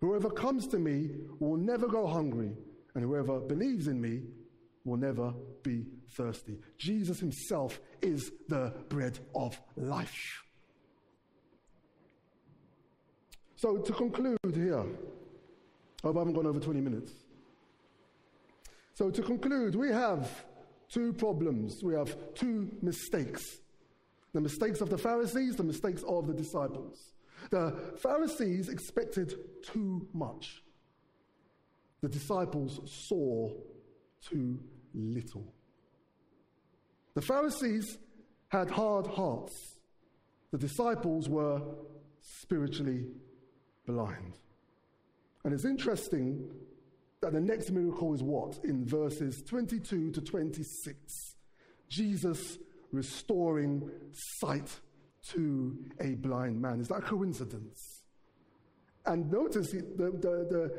Whoever 0.00 0.30
comes 0.30 0.66
to 0.68 0.78
me 0.78 1.10
will 1.38 1.56
never 1.56 1.86
go 1.86 2.06
hungry, 2.06 2.52
and 2.94 3.04
whoever 3.04 3.40
believes 3.40 3.86
in 3.86 4.00
me 4.00 4.22
will 4.84 4.96
never 4.96 5.32
be 5.62 5.86
thirsty. 6.16 6.58
Jesus 6.78 7.20
himself 7.20 7.80
is 8.02 8.32
the 8.48 8.72
bread 8.88 9.18
of 9.34 9.60
life. 9.76 10.42
So, 13.56 13.76
to 13.76 13.92
conclude 13.92 14.38
here, 14.54 14.78
I 14.78 16.06
hope 16.06 16.16
I 16.16 16.20
haven't 16.20 16.32
gone 16.32 16.46
over 16.46 16.60
20 16.60 16.80
minutes. 16.80 17.12
So, 18.94 19.10
to 19.10 19.22
conclude, 19.22 19.74
we 19.74 19.88
have 19.88 20.44
two 20.88 21.12
problems. 21.12 21.82
We 21.82 21.94
have 21.94 22.16
two 22.34 22.70
mistakes 22.82 23.60
the 24.32 24.40
mistakes 24.40 24.80
of 24.80 24.90
the 24.90 24.98
Pharisees, 24.98 25.56
the 25.56 25.64
mistakes 25.64 26.04
of 26.08 26.26
the 26.26 26.34
disciples. 26.34 27.14
The 27.50 27.96
Pharisees 27.96 28.68
expected 28.68 29.34
too 29.62 30.06
much, 30.12 30.62
the 32.00 32.08
disciples 32.08 32.80
saw 32.84 33.50
too 34.22 34.58
little. 34.94 35.52
The 37.14 37.22
Pharisees 37.22 37.98
had 38.48 38.70
hard 38.70 39.06
hearts, 39.06 39.76
the 40.50 40.58
disciples 40.58 41.28
were 41.28 41.60
spiritually 42.20 43.06
blind. 43.86 44.38
And 45.44 45.54
it's 45.54 45.64
interesting 45.64 46.50
that 47.20 47.32
the 47.32 47.40
next 47.40 47.70
miracle 47.70 48.14
is 48.14 48.22
what? 48.22 48.58
In 48.64 48.84
verses 48.84 49.42
22 49.42 50.10
to 50.12 50.20
26. 50.20 51.36
Jesus 51.88 52.58
restoring 52.92 53.90
sight 54.12 54.80
to 55.28 55.76
a 56.00 56.14
blind 56.14 56.60
man. 56.60 56.80
Is 56.80 56.88
that 56.88 56.98
a 56.98 57.02
coincidence? 57.02 58.02
And 59.06 59.30
notice 59.30 59.70
the, 59.72 59.80
the, 59.80 60.46
the 60.50 60.72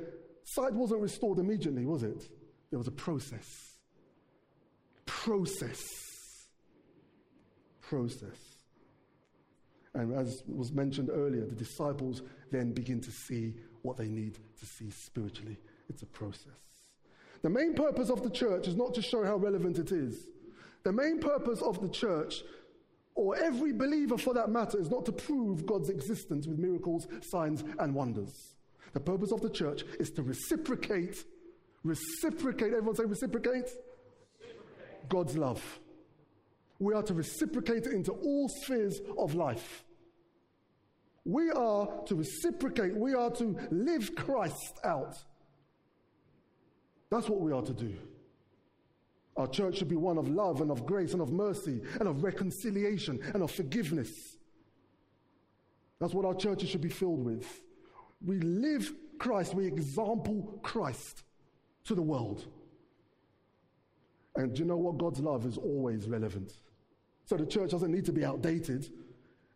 sight 0.44 0.74
wasn't 0.74 1.02
restored 1.02 1.40
immediately, 1.40 1.86
was 1.86 2.04
it? 2.04 2.30
There 2.70 2.80
was 2.80 2.88
a 2.88 2.92
process. 2.92 3.78
Process. 5.06 6.48
Process. 7.82 8.52
And 9.94 10.14
as 10.14 10.44
was 10.48 10.72
mentioned 10.72 11.10
earlier, 11.12 11.46
the 11.46 11.56
disciples 11.56 12.22
then 12.50 12.72
begin 12.72 13.02
to 13.02 13.12
see 13.12 13.56
what 13.82 13.98
they 13.98 14.08
need 14.08 14.40
to 14.60 14.66
see 14.66 14.90
spiritually. 14.90 15.58
It's 15.90 16.02
a 16.02 16.08
process. 16.08 16.48
The 17.42 17.50
main 17.50 17.74
purpose 17.74 18.10
of 18.10 18.24
the 18.24 18.30
church 18.30 18.68
is 18.68 18.76
not 18.76 18.94
to 18.94 19.02
show 19.02 19.24
how 19.24 19.36
relevant 19.36 19.80
it 19.80 19.92
is. 19.92 20.28
The 20.84 20.94
main 20.94 21.20
purpose 21.20 21.62
of 21.62 21.82
the 21.82 21.90
church, 21.90 22.44
or 23.16 23.36
every 23.36 23.74
believer 23.74 24.18
for 24.18 24.34
that 24.34 24.50
matter, 24.50 24.80
is 24.80 24.90
not 24.90 25.06
to 25.06 25.12
prove 25.12 25.66
God's 25.66 25.90
existence 25.90 26.48
with 26.48 26.60
miracles, 26.60 27.08
signs, 27.22 27.64
and 27.80 27.94
wonders. 27.94 28.56
The 28.94 29.00
purpose 29.00 29.32
of 29.32 29.42
the 29.42 29.50
church 29.50 29.84
is 30.00 30.10
to 30.12 30.24
reciprocate, 30.24 31.24
reciprocate, 31.84 32.74
everyone 32.74 32.96
say 32.96 33.06
reciprocate? 33.06 33.70
reciprocate. 34.40 35.10
God's 35.10 35.38
love. 35.38 35.80
We 36.80 36.94
are 36.94 37.04
to 37.04 37.14
reciprocate 37.14 37.86
it 37.86 37.94
into 37.94 38.12
all 38.12 38.50
spheres 38.64 39.00
of 39.18 39.36
life. 39.36 39.86
We 41.24 41.52
are 41.52 41.88
to 42.08 42.16
reciprocate, 42.16 42.96
we 42.96 43.14
are 43.14 43.30
to 43.32 43.56
live 43.70 44.16
Christ 44.16 44.80
out. 44.84 45.16
That's 47.12 47.30
what 47.30 47.40
we 47.40 47.52
are 47.52 47.62
to 47.62 47.74
do. 47.74 47.94
Our 49.38 49.48
church 49.48 49.78
should 49.78 49.88
be 49.88 49.96
one 49.96 50.18
of 50.18 50.28
love 50.28 50.62
and 50.62 50.72
of 50.72 50.86
grace 50.86 51.14
and 51.14 51.22
of 51.22 51.32
mercy 51.32 51.82
and 52.00 52.08
of 52.08 52.24
reconciliation 52.24 53.20
and 53.34 53.44
of 53.44 53.52
forgiveness. 53.52 54.10
That's 56.00 56.14
what 56.14 56.26
our 56.26 56.34
churches 56.34 56.70
should 56.70 56.82
be 56.82 56.90
filled 56.90 57.24
with. 57.24 57.62
We 58.26 58.40
live 58.40 58.94
Christ, 59.18 59.54
we 59.54 59.66
example 59.66 60.60
Christ 60.64 61.24
to 61.86 61.96
the 61.96 62.02
world. 62.02 62.46
And 64.36 64.54
do 64.54 64.60
you 64.60 64.66
know 64.66 64.78
what? 64.78 64.98
God's 64.98 65.20
love 65.20 65.46
is 65.46 65.58
always 65.58 66.08
relevant. 66.08 66.54
So 67.26 67.36
the 67.38 67.46
church 67.46 67.72
doesn't 67.72 67.92
need 67.92 68.06
to 68.06 68.12
be 68.12 68.24
outdated. 68.24 68.90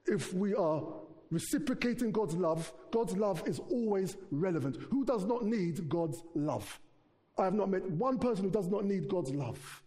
If 0.05 0.33
we 0.33 0.53
are 0.53 0.83
reciprocating 1.31 2.11
God's 2.11 2.35
love, 2.35 2.71
God's 2.91 3.17
love 3.17 3.47
is 3.47 3.59
always 3.59 4.17
relevant. 4.31 4.77
Who 4.89 5.05
does 5.05 5.25
not 5.25 5.43
need 5.43 5.89
God's 5.89 6.23
love? 6.33 6.79
I 7.37 7.45
have 7.45 7.53
not 7.53 7.69
met 7.69 7.89
one 7.89 8.17
person 8.17 8.45
who 8.45 8.51
does 8.51 8.67
not 8.67 8.85
need 8.85 9.07
God's 9.07 9.31
love. 9.31 9.83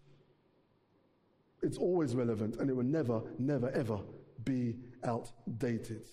It's 1.62 1.78
always 1.78 2.14
relevant 2.14 2.56
and 2.56 2.70
it 2.70 2.76
will 2.76 2.84
never, 2.84 3.22
never, 3.38 3.70
ever 3.70 4.00
be 4.44 4.76
outdated. 5.04 6.08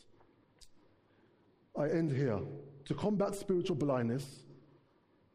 I 1.77 1.89
end 1.89 2.11
here. 2.11 2.39
To 2.85 2.93
combat 2.93 3.35
spiritual 3.35 3.75
blindness 3.75 4.25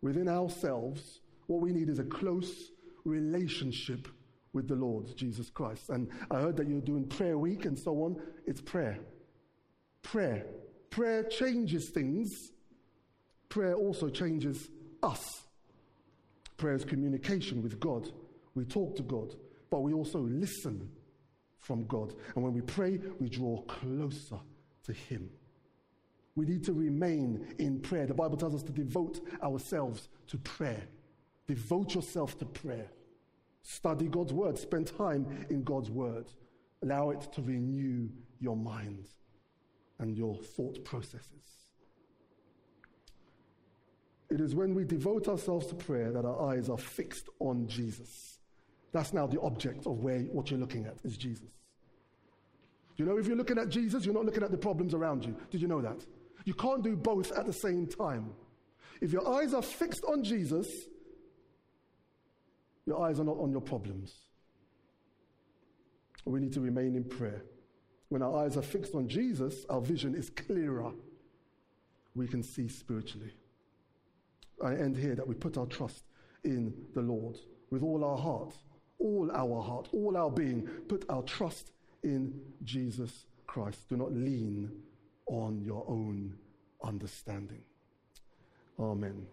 within 0.03 0.29
ourselves, 0.29 1.21
what 1.47 1.61
we 1.61 1.73
need 1.73 1.89
is 1.89 1.99
a 1.99 2.05
close 2.05 2.71
relationship 3.05 4.09
with 4.53 4.69
the 4.69 4.75
Lord 4.75 5.17
Jesus 5.17 5.51
Christ. 5.51 5.91
And 5.91 6.09
I 6.31 6.41
heard 6.41 6.57
that 6.57 6.69
you're 6.69 6.81
doing 6.81 7.07
prayer 7.07 7.39
week 7.39 7.65
and 7.65 7.79
so 7.79 7.93
on. 8.05 8.21
It's 8.47 8.61
prayer. 8.61 8.99
Prayer. 10.03 10.47
Prayer 10.91 11.25
changes 11.25 11.91
things. 11.91 12.53
Prayer 13.49 13.75
also 13.75 14.09
changes 14.09 14.71
us. 15.03 15.43
Prayer 16.57 16.75
is 16.75 16.85
communication 16.85 17.63
with 17.63 17.81
God. 17.81 18.09
We 18.55 18.65
talk 18.65 18.97
to 18.97 19.03
God, 19.03 19.35
but 19.71 19.81
we 19.81 19.93
also 19.93 20.21
listen 20.21 20.91
from 21.59 21.87
God. 21.87 22.15
And 22.35 22.45
when 22.45 22.53
we 22.53 22.61
pray, 22.61 22.99
we 23.19 23.29
draw 23.29 23.63
closer 23.63 24.39
to 24.85 24.93
Him. 24.93 25.31
We 26.37 26.47
need 26.47 26.65
to 26.65 26.73
remain 26.73 27.55
in 27.59 27.81
prayer. 27.81 28.07
The 28.07 28.15
Bible 28.15 28.37
tells 28.37 28.55
us 28.55 28.63
to 28.65 28.73
devote 28.73 29.21
ourselves 29.43 30.09
to 30.29 30.39
prayer. 30.39 30.83
Devote 31.47 31.95
yourself 31.95 32.39
to 32.39 32.45
prayer. 32.45 32.91
Study 33.63 34.07
God's 34.09 34.33
word. 34.33 34.57
Spend 34.57 34.87
time 34.97 35.47
in 35.51 35.63
God's 35.65 35.91
word. 35.91 36.27
Allow 36.83 37.11
it 37.11 37.29
to 37.33 37.43
renew 37.43 38.09
your 38.39 38.57
mind 38.57 39.09
and 39.99 40.17
your 40.17 40.37
thought 40.37 40.83
processes. 40.85 41.51
It 44.31 44.41
is 44.41 44.55
when 44.55 44.75
we 44.75 44.85
devote 44.85 45.27
ourselves 45.29 45.67
to 45.67 45.75
prayer 45.75 46.13
that 46.13 46.25
our 46.25 46.51
eyes 46.53 46.69
are 46.69 46.79
fixed 46.79 47.29
on 47.41 47.67
Jesus. 47.67 48.39
That's 48.93 49.13
now 49.13 49.27
the 49.27 49.41
object 49.41 49.87
of 49.87 50.03
where 50.03 50.21
what 50.21 50.51
you're 50.51 50.61
looking 50.61 50.87
at 50.87 50.99
is 51.05 51.17
Jesus. 51.17 51.51
You 52.97 53.05
know, 53.05 53.19
if 53.19 53.27
you're 53.27 53.37
looking 53.37 53.59
at 53.59 53.69
Jesus, 53.69 54.05
you're 54.05 54.15
not 54.15 54.25
looking 54.25 54.43
at 54.43 54.51
the 54.51 54.59
problems 54.59 54.95
around 54.95 55.25
you. 55.25 55.35
Did 55.51 55.61
you 55.61 55.69
know 55.69 55.81
that? 55.81 56.05
You 56.45 56.55
can't 56.55 56.83
do 56.83 56.97
both 56.97 57.33
at 57.33 57.47
the 57.47 57.53
same 57.53 57.87
time. 57.87 58.33
If 59.01 59.13
your 59.13 59.27
eyes 59.29 59.55
are 59.55 59.63
fixed 59.63 60.05
on 60.05 60.23
Jesus, 60.23 60.69
your 62.87 63.03
eyes 63.03 63.21
are 63.21 63.25
not 63.25 63.39
on 63.39 63.51
your 63.51 63.61
problems. 63.61 64.13
We 66.25 66.41
need 66.41 66.53
to 66.55 66.61
remain 66.61 66.95
in 66.95 67.05
prayer. 67.05 67.43
When 68.09 68.23
our 68.23 68.45
eyes 68.45 68.57
are 68.57 68.63
fixed 68.63 68.95
on 68.95 69.09
Jesus, 69.09 69.65
our 69.71 69.81
vision 69.81 70.15
is 70.15 70.31
clearer. 70.31 70.93
We 72.15 72.27
can 72.27 72.43
see 72.43 72.69
spiritually. 72.69 73.33
I 74.63 74.75
end 74.75 74.97
here 74.97 75.15
that 75.15 75.27
we 75.27 75.35
put 75.35 75.57
our 75.57 75.67
trust 75.67 76.05
in 76.45 76.75
the 76.95 77.01
Lord 77.01 77.39
with 77.71 77.83
all 77.83 78.05
our 78.05 78.19
heart, 78.19 78.55
all 78.99 79.31
our 79.33 79.63
heart, 79.63 79.89
all 79.93 80.17
our 80.17 80.31
being. 80.31 80.67
Put 80.89 81.05
our 81.09 81.23
trust 81.23 81.73
in 82.03 82.39
Jesus 82.65 83.27
Christ. 83.47 83.89
Do 83.89 83.97
not 83.97 84.13
lean 84.13 84.71
on 85.31 85.63
your 85.65 85.85
own 85.89 86.35
understanding. 86.83 87.63
Amen. 88.79 89.27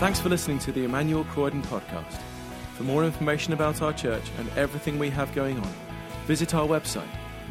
Thanks 0.00 0.20
for 0.20 0.28
listening 0.28 0.58
to 0.60 0.72
the 0.72 0.84
Emmanuel 0.84 1.24
Croydon 1.24 1.62
podcast. 1.62 2.20
For 2.76 2.82
more 2.82 3.04
information 3.04 3.52
about 3.52 3.80
our 3.80 3.92
church 3.92 4.24
and 4.38 4.48
everything 4.56 4.98
we 4.98 5.08
have 5.10 5.32
going 5.34 5.58
on, 5.58 5.72
visit 6.26 6.54
our 6.54 6.66
website, 6.66 7.08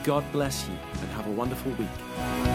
God 0.03 0.23
bless 0.31 0.67
you 0.67 0.75
and 1.01 1.10
have 1.13 1.25
a 1.25 1.31
wonderful 1.31 1.71
week. 1.71 2.54